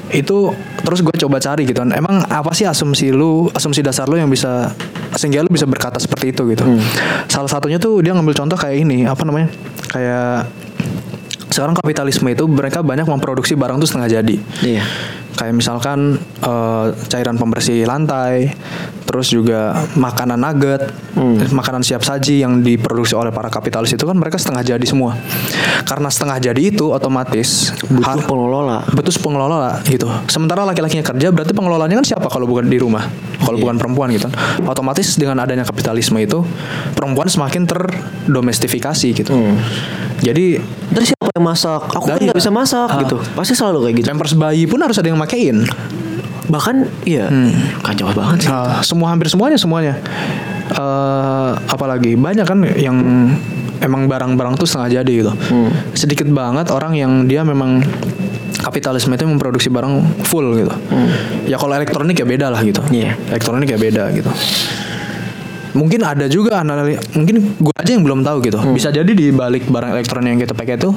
Itu 0.10 0.58
terus 0.82 1.06
gue 1.06 1.14
coba 1.14 1.38
cari 1.38 1.70
gitu. 1.70 1.78
Emang 1.78 2.26
apa 2.26 2.52
sih 2.58 2.66
asumsi 2.66 3.14
lu, 3.14 3.54
asumsi 3.54 3.86
dasar 3.86 4.10
lu 4.10 4.18
yang 4.18 4.34
bisa 4.34 4.74
sehingga 5.14 5.46
lu 5.46 5.54
bisa 5.54 5.70
berkata 5.70 6.02
seperti 6.02 6.34
itu 6.34 6.42
gitu. 6.58 6.66
Hmm. 6.66 6.82
Salah 7.30 7.52
satunya 7.54 7.78
tuh 7.78 8.02
dia 8.02 8.18
ngambil 8.18 8.34
contoh 8.34 8.58
kayak 8.58 8.82
ini, 8.82 9.06
apa 9.06 9.22
namanya? 9.30 9.54
Kayak 9.94 10.50
sekarang 11.62 11.78
kapitalisme 11.78 12.26
itu 12.34 12.50
mereka 12.50 12.82
banyak 12.82 13.06
memproduksi 13.06 13.54
barang 13.54 13.78
tuh 13.78 13.86
setengah 13.86 14.10
jadi. 14.10 14.36
iya 14.66 14.82
Kayak 15.32 15.54
misalkan 15.56 16.00
eh, 16.40 16.86
cairan 17.08 17.36
pembersih 17.36 17.84
lantai, 17.84 18.52
terus 19.04 19.28
juga 19.28 19.74
makanan 19.94 20.38
nugget, 20.38 20.92
makanan 21.50 21.82
siap 21.82 22.02
saji 22.02 22.40
yang 22.40 22.60
diproduksi 22.60 23.14
oleh 23.14 23.30
para 23.30 23.48
kapitalis 23.48 23.92
itu 23.92 24.04
kan 24.04 24.16
mereka 24.16 24.38
setengah 24.38 24.64
jadi 24.66 24.86
semua. 24.86 25.18
Karena 25.84 26.08
setengah 26.08 26.38
jadi 26.40 26.62
itu 26.62 26.88
otomatis 26.88 27.74
butuh 27.86 28.24
pengelola 28.24 28.86
betul 28.92 29.12
pengelola 29.20 29.82
gitu. 29.84 30.08
Sementara 30.28 30.64
laki-lakinya 30.64 31.04
kerja 31.04 31.28
berarti 31.30 31.52
pengelolanya 31.52 32.00
kan 32.00 32.08
siapa 32.08 32.28
kalau 32.28 32.48
bukan 32.48 32.70
di 32.70 32.78
rumah? 32.78 33.04
Kalau 33.42 33.58
bukan 33.58 33.76
perempuan 33.76 34.14
gitu. 34.14 34.30
Otomatis 34.64 35.18
dengan 35.18 35.42
adanya 35.42 35.66
kapitalisme 35.66 36.16
itu 36.18 36.46
perempuan 36.94 37.28
semakin 37.28 37.66
terdomestifikasi 37.66 39.08
gitu. 39.18 39.34
Jadi 40.22 40.62
terus 40.92 41.08
siapa 41.10 41.32
yang 41.34 41.46
masak 41.48 41.82
aku 41.88 42.04
kan 42.06 42.20
Dari- 42.20 42.28
nggak 42.30 42.38
bisa 42.38 42.52
masak 42.52 42.88
Ah. 42.92 43.00
gitu 43.00 43.16
pasti 43.32 43.56
selalu 43.56 43.88
kayak 43.88 43.96
gitu 43.96 44.08
pampers 44.12 44.36
bayi 44.36 44.68
pun 44.68 44.76
harus 44.78 45.00
ada 45.00 45.08
yang 45.08 45.16
makein. 45.22 45.62
bahkan 46.50 46.84
iya 47.08 47.32
kacau 47.80 48.12
banget 48.12 48.44
sih 48.44 48.50
Ah, 48.52 48.84
semua 48.84 49.14
hampir 49.14 49.32
semuanya 49.32 49.56
semuanya. 49.56 49.94
eh 50.72 51.52
apalagi 51.68 52.16
banyak 52.16 52.44
kan 52.44 52.60
yang 52.76 52.98
emang 53.80 54.06
barang-barang 54.08 54.60
tuh 54.60 54.68
setengah 54.68 55.00
jadi 55.00 55.12
gitu. 55.24 55.32
Hmm. 55.32 55.70
Sedikit 55.96 56.28
banget 56.28 56.68
orang 56.70 56.94
yang 56.96 57.24
dia 57.26 57.42
memang 57.42 57.80
kapitalisme 58.62 59.16
itu 59.16 59.24
memproduksi 59.26 59.72
barang 59.72 60.24
full 60.28 60.54
gitu. 60.60 60.74
Ya 61.48 61.56
kalau 61.56 61.74
elektronik 61.74 62.20
ya 62.20 62.28
beda 62.28 62.48
lah 62.52 62.62
gitu. 62.62 62.84
Hmm. 62.84 62.94
Iya. 62.94 63.16
Elektronik 63.32 63.68
ya 63.72 63.80
beda 63.80 64.04
gitu. 64.12 64.32
Mungkin 65.72 66.04
ada 66.04 66.28
juga 66.28 66.60
anali 66.60 67.00
mungkin 67.16 67.56
gua 67.56 67.72
aja 67.80 67.96
yang 67.96 68.04
belum 68.04 68.28
tahu 68.28 68.44
gitu. 68.44 68.60
Hmm. 68.60 68.76
Bisa 68.76 68.92
jadi 68.92 69.08
di 69.08 69.32
balik 69.32 69.72
barang 69.72 69.92
elektronik 69.96 70.36
yang 70.36 70.42
kita 70.44 70.52
pakai 70.52 70.76
itu 70.76 70.92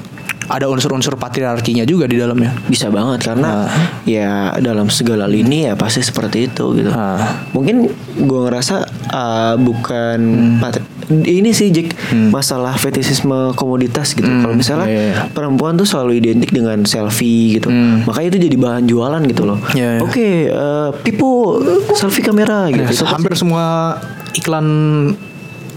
ada 0.47 0.69
unsur-unsur 0.69 1.17
patriarkinya 1.17 1.85
juga 1.85 2.05
di 2.05 2.17
dalamnya. 2.17 2.53
Bisa 2.67 2.89
banget 2.89 3.25
karena 3.25 3.69
ya 4.05 4.53
dalam 4.59 4.89
segala 4.89 5.25
lini 5.25 5.65
ya 5.65 5.75
pasti 5.75 6.01
seperti 6.01 6.49
itu 6.49 6.77
gitu. 6.77 6.91
Ah. 6.91 7.49
Mungkin 7.53 7.89
gua 8.25 8.49
ngerasa 8.49 8.85
uh, 9.09 9.55
bukan 9.57 10.19
Hmm. 10.25 10.59
pat- 10.59 10.85
ini 11.05 11.53
sih 11.53 11.69
Jack 11.69 11.93
masalah 12.33 12.73
fetisisme 12.75 13.53
komoditas 13.55 14.17
gitu. 14.17 14.25
Kalau 14.25 14.57
misalnya 14.57 14.89
iya, 14.89 15.03
iya. 15.05 15.17
perempuan 15.29 15.77
tuh 15.77 15.85
selalu 15.85 16.17
identik 16.17 16.49
dengan 16.49 16.81
selfie 16.85 17.61
gitu. 17.61 17.69
Hmm. 17.69 18.09
Makanya 18.09 18.29
itu 18.33 18.49
jadi 18.49 18.57
bahan 18.57 18.85
jualan 18.89 19.23
gitu 19.29 19.45
loh. 19.45 19.61
Iya, 19.77 19.99
iya. 19.99 20.01
Oke, 20.01 20.49
uh, 20.49 20.97
Pipo 20.97 21.61
selfie 21.93 22.25
kamera 22.25 22.73
gitu. 22.73 22.89
Itu 22.89 23.05
pasti- 23.05 23.13
hampir 23.13 23.37
semua 23.37 23.97
iklan 24.33 24.67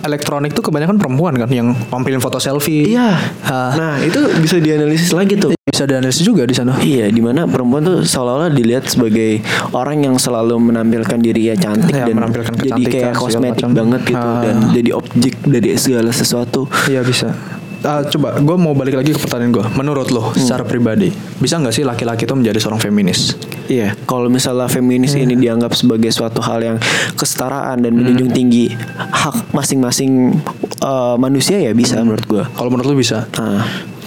elektronik 0.03 0.53
tuh 0.53 0.63
kebanyakan 0.65 0.97
perempuan 0.97 1.33
kan 1.38 1.49
yang 1.49 1.73
tampilin 1.89 2.21
foto 2.21 2.38
selfie. 2.38 2.93
Iya. 2.93 3.17
Ah. 3.45 3.71
Nah, 3.73 3.93
itu 4.01 4.19
bisa 4.39 4.57
dianalisis 4.62 5.13
lagi 5.13 5.38
tuh. 5.38 5.53
Bisa 5.67 5.83
dianalisis 5.83 6.23
juga 6.23 6.47
di 6.47 6.55
sana. 6.55 6.79
Iya, 6.79 7.12
di 7.12 7.19
mana 7.19 7.43
perempuan 7.45 7.83
tuh 7.83 7.97
seolah-olah 8.01 8.53
dilihat 8.55 8.88
sebagai 8.88 9.43
orang 9.75 10.05
yang 10.05 10.15
selalu 10.15 10.55
menampilkan 10.71 11.19
dirinya 11.19 11.55
cantik 11.60 11.91
Ya, 11.91 12.07
dan 12.07 12.15
menampilkan 12.15 12.53
jadi 12.55 12.83
kayak 12.88 13.13
kosmetik 13.17 13.67
banget 13.71 14.01
gitu 14.07 14.27
Ah. 14.27 14.41
dan 14.43 14.55
jadi 14.71 14.89
objek 14.95 15.33
dari 15.43 15.75
segala 15.75 16.10
sesuatu. 16.12 16.69
Iya 16.88 17.03
bisa. 17.03 17.56
Ah, 17.85 18.01
coba, 18.01 18.41
gue 18.41 18.57
mau 18.57 18.73
balik 18.73 18.97
lagi 18.97 19.13
ke 19.13 19.19
pertanyaan 19.21 19.53
gue. 19.53 19.65
Menurut 19.77 20.09
lo, 20.09 20.33
secara 20.33 20.65
pribadi, 20.65 21.13
bisa 21.37 21.61
nggak 21.61 21.73
sih 21.75 21.85
laki-laki 21.85 22.25
itu 22.25 22.33
menjadi 22.33 22.57
seorang 22.57 22.81
feminis? 22.81 23.37
Iya, 23.69 23.93
kalau 24.09 24.31
misalnya 24.31 24.65
feminis 24.65 25.13
ini 25.13 25.37
dianggap 25.37 25.75
sebagai 25.77 26.09
suatu 26.09 26.41
hal 26.41 26.59
yang 26.63 26.77
kesetaraan 27.13 27.83
dan 27.83 27.91
menjunjung 27.93 28.31
tinggi 28.33 28.73
hak 28.97 29.51
masing-masing 29.53 30.39
uh, 30.81 31.19
manusia 31.19 31.59
ya 31.61 31.75
bisa 31.75 31.99
menurut 32.01 32.25
gua. 32.25 32.43
Kalau 32.55 32.71
menurut 32.73 32.87
lo 32.91 32.95
bisa? 32.97 33.27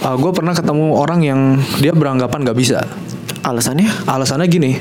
Ah, 0.01 0.17
gue 0.17 0.31
pernah 0.33 0.51
ketemu 0.57 0.97
orang 0.97 1.19
yang 1.21 1.39
dia 1.77 1.93
beranggapan 1.93 2.41
nggak 2.41 2.57
bisa. 2.57 2.83
alasannya? 3.41 3.89
Alasannya 4.05 4.45
gini, 4.45 4.77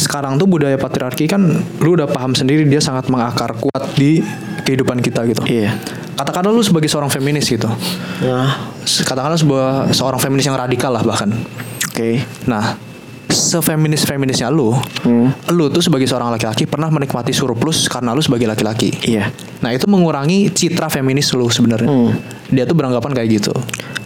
sekarang 0.00 0.40
tuh 0.40 0.48
budaya 0.48 0.80
patriarki 0.80 1.28
kan, 1.28 1.44
lu 1.80 1.92
udah 1.92 2.08
paham 2.08 2.32
sendiri 2.32 2.64
dia 2.64 2.80
sangat 2.80 3.12
mengakar 3.12 3.52
kuat 3.60 3.92
di 3.96 4.24
kehidupan 4.64 5.04
kita 5.04 5.28
gitu. 5.28 5.44
Iya. 5.44 5.76
Katakanlah 6.12 6.50
lu 6.50 6.60
sebagai 6.60 6.86
seorang 6.86 7.08
feminis 7.08 7.46
gitu. 7.46 7.68
Nah, 8.22 8.70
Katakanlah 8.82 9.36
sebuah 9.36 9.66
seorang 9.90 10.18
feminis 10.18 10.44
yang 10.44 10.54
radikal 10.54 10.90
lah 10.90 11.02
bahkan. 11.02 11.32
oke. 11.88 12.10
Nah, 12.46 12.76
sefeminis 13.28 14.04
feminisnya 14.04 14.48
lu, 14.48 14.76
Hmm. 15.02 15.32
lu 15.50 15.68
tuh 15.68 15.80
sebagai 15.80 16.04
seorang 16.04 16.28
laki-laki 16.28 16.64
pernah 16.64 16.88
menikmati 16.88 17.32
surplus 17.32 17.88
karena 17.88 18.12
lu 18.12 18.20
sebagai 18.20 18.44
laki-laki. 18.44 18.92
Iya. 19.02 19.32
Nah 19.60 19.72
itu 19.72 19.88
mengurangi 19.88 20.48
citra 20.48 20.88
feminis 20.88 21.32
lu 21.32 21.48
sebenarnya. 21.48 21.88
Hmm. 21.88 22.12
Dia 22.48 22.64
tuh 22.64 22.76
beranggapan 22.76 23.12
kayak 23.12 23.28
gitu. 23.32 23.52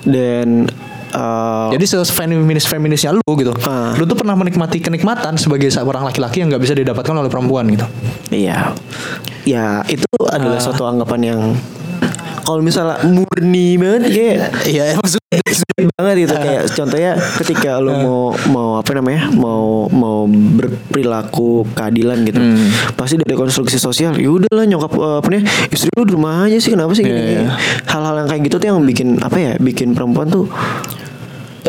Dan 0.07 0.71
uh, 1.11 1.69
Jadi 1.75 1.85
sefeminis 1.85 2.66
feminisnya 2.66 3.11
lu 3.11 3.23
gitu, 3.35 3.51
Ah. 3.64 3.95
lu 3.95 4.07
tuh 4.07 4.14
pernah 4.14 4.35
menikmati 4.35 4.79
kenikmatan 4.79 5.35
sebagai 5.35 5.66
seorang 5.69 6.05
laki-laki 6.05 6.42
yang 6.42 6.49
nggak 6.49 6.62
bisa 6.62 6.75
didapatkan 6.75 7.14
oleh 7.16 7.27
perempuan 7.27 7.66
gitu. 7.66 7.87
Iya. 8.31 8.75
Ya, 9.42 9.83
itu 9.87 10.07
Ah. 10.27 10.38
adalah 10.38 10.59
suatu 10.59 10.87
anggapan 10.87 11.21
yang 11.25 11.40
kalau 12.46 12.62
misalnya 12.62 13.02
murni 13.02 13.74
banget 13.74 14.02
kayak 14.06 14.38
Iya, 14.70 14.85
maksudnya 14.94 15.40
sulit 15.50 15.87
banget 15.98 16.14
gitu 16.26 16.35
kayak 16.38 16.62
contohnya 16.70 17.12
ketika 17.42 17.70
lu 17.82 17.90
mau 17.90 18.22
mau 18.54 18.68
apa 18.78 18.90
namanya? 18.94 19.26
mau 19.35 19.90
mau 19.90 20.30
berperilaku 20.30 21.66
keadilan 21.74 22.22
gitu. 22.22 22.38
Pasti 22.94 23.18
dari 23.18 23.35
konstruksi 23.35 23.82
sosial, 23.82 24.14
ya 24.14 24.30
udahlah 24.30 24.62
nyokap 24.62 24.92
eh, 24.94 25.16
apa 25.18 25.28
nih? 25.35 25.42
Istri 25.74 25.90
lu 25.98 26.04
di 26.06 26.12
rumah 26.14 26.46
aja 26.46 26.56
sih 26.62 26.70
kenapa 26.70 26.94
sih 26.94 27.02
gini? 27.02 27.18
Iya, 27.18 27.26
iya. 27.42 27.50
Hal-hal 27.90 28.14
yang 28.22 28.28
kayak 28.30 28.42
gitu 28.46 28.56
tuh 28.62 28.66
yang 28.70 28.78
bikin 28.87 29.09
apa 29.18 29.37
ya? 29.37 29.52
Bikin 29.59 29.98
perempuan 29.98 30.30
tuh 30.30 30.46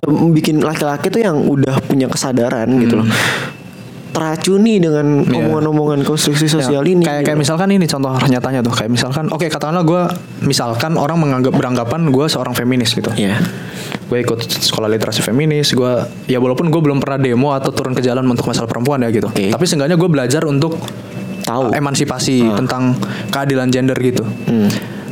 bikin 0.07 0.61
laki-laki 0.61 1.09
tuh 1.09 1.19
yang 1.25 1.35
udah 1.41 1.81
punya 1.83 2.07
kesadaran 2.07 2.69
gitu 2.79 3.01
loh. 3.01 3.07
Teracuni 4.17 4.81
dengan 4.81 5.21
Iya. 5.21 5.45
omongan-omongan 5.45 6.01
konstruksi 6.01 6.49
sosial 6.49 6.81
Ya, 6.81 6.89
ini. 6.89 7.05
Kayak 7.05 7.21
gitu. 7.21 7.27
kayak 7.29 7.37
misalkan 7.37 7.69
ini 7.69 7.85
contoh 7.85 8.17
nyatanya 8.17 8.59
tuh 8.59 8.73
kayak 8.73 8.89
misalkan 8.89 9.29
oke 9.29 9.45
katakanlah 9.45 9.85
gue 9.85 10.01
misalkan 10.41 10.97
orang 10.97 11.21
menganggap 11.21 11.53
beranggapan 11.53 12.09
gue 12.09 12.25
seorang 12.25 12.51
feminis 12.51 12.91
gitu. 12.91 13.13
Iya. 13.13 13.37
Gue 14.07 14.23
ikut 14.23 14.39
sekolah 14.41 14.87
literasi 14.87 15.21
feminis, 15.21 15.69
gue 15.69 15.91
ya 16.25 16.39
walaupun 16.39 16.67
gue 16.67 16.81
belum 16.81 16.97
pernah 16.97 17.19
demo 17.19 17.51
atau 17.51 17.69
turun 17.69 17.91
ke 17.91 18.01
jalan 18.01 18.25
untuk 18.25 18.43
masalah 18.43 18.65
perempuan 18.65 19.03
ya 19.03 19.11
gitu. 19.11 19.29
Oke. 19.29 19.53
Tapi 19.53 19.63
seenggaknya 19.63 19.95
gue 19.95 20.09
belajar 20.09 20.41
untuk 20.43 20.79
Tahu. 21.43 21.69
uh, 21.69 21.75
emansipasi 21.75 22.41
tentang 22.55 22.97
keadilan 23.29 23.69
gender 23.69 23.95
gitu. 23.99 24.23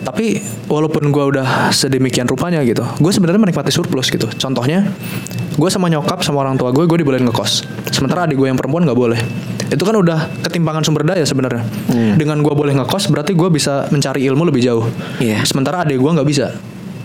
Tapi 0.06 0.38
walaupun 0.65 1.10
gue 1.10 1.24
udah 1.34 1.74
sedemikian 1.74 2.26
rupanya 2.26 2.62
gitu, 2.62 2.86
gue 2.86 3.12
sebenarnya 3.12 3.41
menikmati 3.41 3.74
surplus 3.74 4.08
gitu. 4.08 4.30
Contohnya, 4.32 4.86
gue 5.56 5.70
sama 5.72 5.88
nyokap 5.88 6.20
sama 6.22 6.44
orang 6.44 6.60
tua 6.60 6.76
gue, 6.76 6.84
gue 6.84 6.98
dibolehin 7.00 7.24
ngekos. 7.28 7.63
Sementara 7.91 8.28
adik 8.28 8.36
gue 8.36 8.48
yang 8.52 8.60
perempuan 8.60 8.84
nggak 8.84 9.00
boleh. 9.00 9.20
Itu 9.72 9.82
kan 9.88 9.96
udah 9.96 10.44
ketimpangan 10.46 10.84
sumber 10.84 11.08
daya 11.08 11.24
sebenarnya. 11.24 11.63
Dengan 12.20 12.44
gue 12.44 12.54
boleh 12.54 12.76
ngekos, 12.76 13.08
berarti 13.10 13.34
gue 13.34 13.50
bisa 13.50 13.88
mencari 13.89 14.28
ilmu 14.28 14.46
lebih 14.48 14.62
jauh. 14.62 14.86
Iya. 15.24 15.48
Sementara 15.48 15.88
adik 15.88 15.98
gue 15.98 16.12
nggak 16.12 16.28
bisa. 16.28 16.52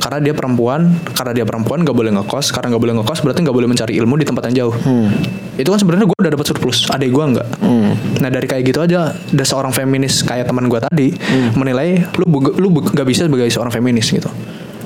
Karena 0.00 0.16
dia 0.16 0.32
perempuan, 0.32 0.96
karena 1.12 1.36
dia 1.36 1.44
perempuan 1.44 1.84
nggak 1.84 1.92
boleh 1.92 2.08
ngekos, 2.16 2.56
karena 2.56 2.72
nggak 2.72 2.82
boleh 2.82 2.94
ngekos 3.00 3.20
berarti 3.20 3.40
nggak 3.44 3.56
boleh 3.56 3.68
mencari 3.68 3.92
ilmu 4.00 4.14
di 4.16 4.24
tempat 4.24 4.42
yang 4.48 4.54
jauh. 4.64 4.74
Itu 5.60 5.68
kan 5.68 5.78
sebenarnya 5.78 6.08
gue 6.08 6.16
udah 6.16 6.32
dapat 6.32 6.46
surplus, 6.48 6.88
adik 6.88 7.12
gue 7.12 7.24
nggak. 7.36 7.48
Nah 8.24 8.28
dari 8.32 8.46
kayak 8.48 8.64
gitu 8.64 8.80
aja, 8.80 9.12
ada 9.12 9.44
seorang 9.44 9.76
feminis 9.76 10.24
kayak 10.24 10.48
teman 10.48 10.72
gue 10.72 10.80
tadi 10.80 11.12
menilai 11.52 12.00
lu 12.16 12.40
lu 12.56 12.68
nggak 12.80 13.06
bisa 13.06 13.28
sebagai 13.28 13.52
seorang 13.52 13.70
feminis 13.70 14.08
gitu. 14.08 14.32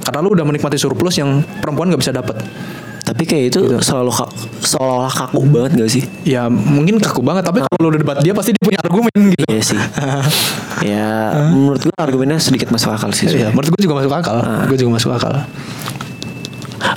Karena 0.03 0.19
lu 0.19 0.35
udah 0.35 0.43
menikmati 0.45 0.77
surplus 0.77 1.17
yang 1.17 1.41
perempuan 1.63 1.95
nggak 1.95 2.03
bisa 2.03 2.11
dapat. 2.11 2.43
Tapi 3.05 3.23
kayak 3.23 3.45
itu 3.49 3.61
Gitu. 3.63 3.77
selalu 3.79 4.09
ka- 4.09 4.33
seolah-olah 4.61 5.13
kaku 5.13 5.45
banget 5.47 5.71
gak 5.77 5.91
sih? 5.91 6.05
Ya 6.25 6.49
mungkin 6.49 6.97
kaku 6.97 7.21
banget, 7.21 7.45
tapi 7.45 7.61
kalau 7.61 7.77
lu 7.79 7.89
udah 7.91 8.01
debat 8.01 8.17
dia 8.19 8.33
pasti 8.33 8.51
dia 8.51 8.65
punya 8.65 8.81
argumen 8.81 9.13
gitu. 9.31 9.45
Iya 9.45 9.63
sih. 9.63 9.81
ya 10.91 11.09
menurut 11.47 11.81
gue 11.83 11.95
argumennya 11.95 12.39
sedikit 12.39 12.69
masuk 12.69 12.91
akal 12.91 13.13
sih. 13.13 13.25
Iya, 13.27 13.31
sebenarnya. 13.31 13.53
menurut 13.53 13.69
gue 13.71 13.81
juga 13.83 13.95
masuk 13.95 14.13
akal. 14.15 14.37
Gue 14.67 14.77
juga 14.77 14.91
masuk 14.95 15.11
akal. 15.13 15.35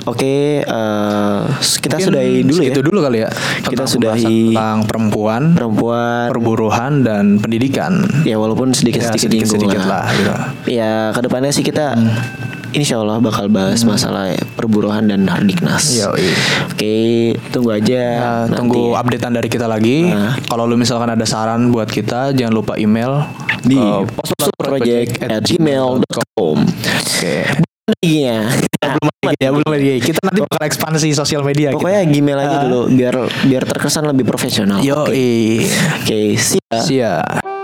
Oke, 0.04 0.60
eh, 0.60 1.40
kita 1.78 1.96
Mungkin 1.96 2.08
sudahi 2.08 2.34
dulu 2.42 2.60
ya. 2.62 2.72
dulu 2.74 2.98
kali 3.02 3.18
ya. 3.18 3.28
Kita 3.62 3.84
sudahi 3.84 4.52
tentang 4.52 4.78
perempuan, 4.84 5.42
perempuan. 5.52 6.28
perburuhan 6.28 6.92
dan 7.02 7.36
pendidikan. 7.36 8.04
Ya 8.24 8.36
walaupun 8.36 8.72
sedikit 8.72 9.00
Ya, 9.02 9.08
sedikit 9.10 9.44
sedikit-sedikit 9.44 9.84
lah, 9.84 10.08
gitu. 10.10 10.32
Ya 10.70 11.12
ke 11.12 11.20
depannya 11.20 11.48
sih 11.50 11.60
kita 11.60 11.92
Insya 12.76 13.00
Allah 13.00 13.16
bakal 13.18 13.48
bahas 13.48 13.80
masalah 13.82 14.36
perburuhan 14.56 15.08
dan 15.08 15.24
hardiknas. 15.24 15.96
Yoi. 15.96 16.28
Oke, 16.68 16.96
tunggu 17.48 17.72
aja. 17.72 18.02
Nanti. 18.44 18.56
tunggu 18.60 18.92
updatean 18.92 19.32
dari 19.32 19.48
kita 19.48 19.64
lagi. 19.64 20.12
Nah. 20.12 20.36
Kalau 20.44 20.68
lu 20.68 20.76
misalkan 20.76 21.08
ada 21.08 21.24
saran 21.24 21.72
buat 21.72 21.88
kita, 21.88 22.36
jangan 22.36 22.52
lupa 22.52 22.76
email 22.76 23.24
di 23.64 23.78
ke 23.78 24.12
postproject 24.12 25.12
at 25.24 25.40
gmail.com. 25.42 26.56
Oke. 26.68 27.36
Iya. 28.04 28.52
belum 28.84 29.16
lagi 29.24 29.40
ya, 29.40 29.50
belum 29.50 29.68
lagi. 29.72 29.88
Kita 30.04 30.20
nanti 30.20 30.40
bakal 30.44 30.62
ekspansi 30.68 31.08
sosial 31.16 31.40
media. 31.40 31.72
Pokoknya 31.72 32.04
Gmail 32.04 32.38
aja 32.38 32.56
dulu 32.68 32.92
biar 32.92 33.16
biar 33.48 33.62
terkesan 33.64 34.04
lebih 34.12 34.28
profesional. 34.28 34.84
Yo, 34.84 35.08
Oke, 35.08 35.64
Oke, 36.04 36.36
siap. 36.36 36.84
Siap. 36.84 37.57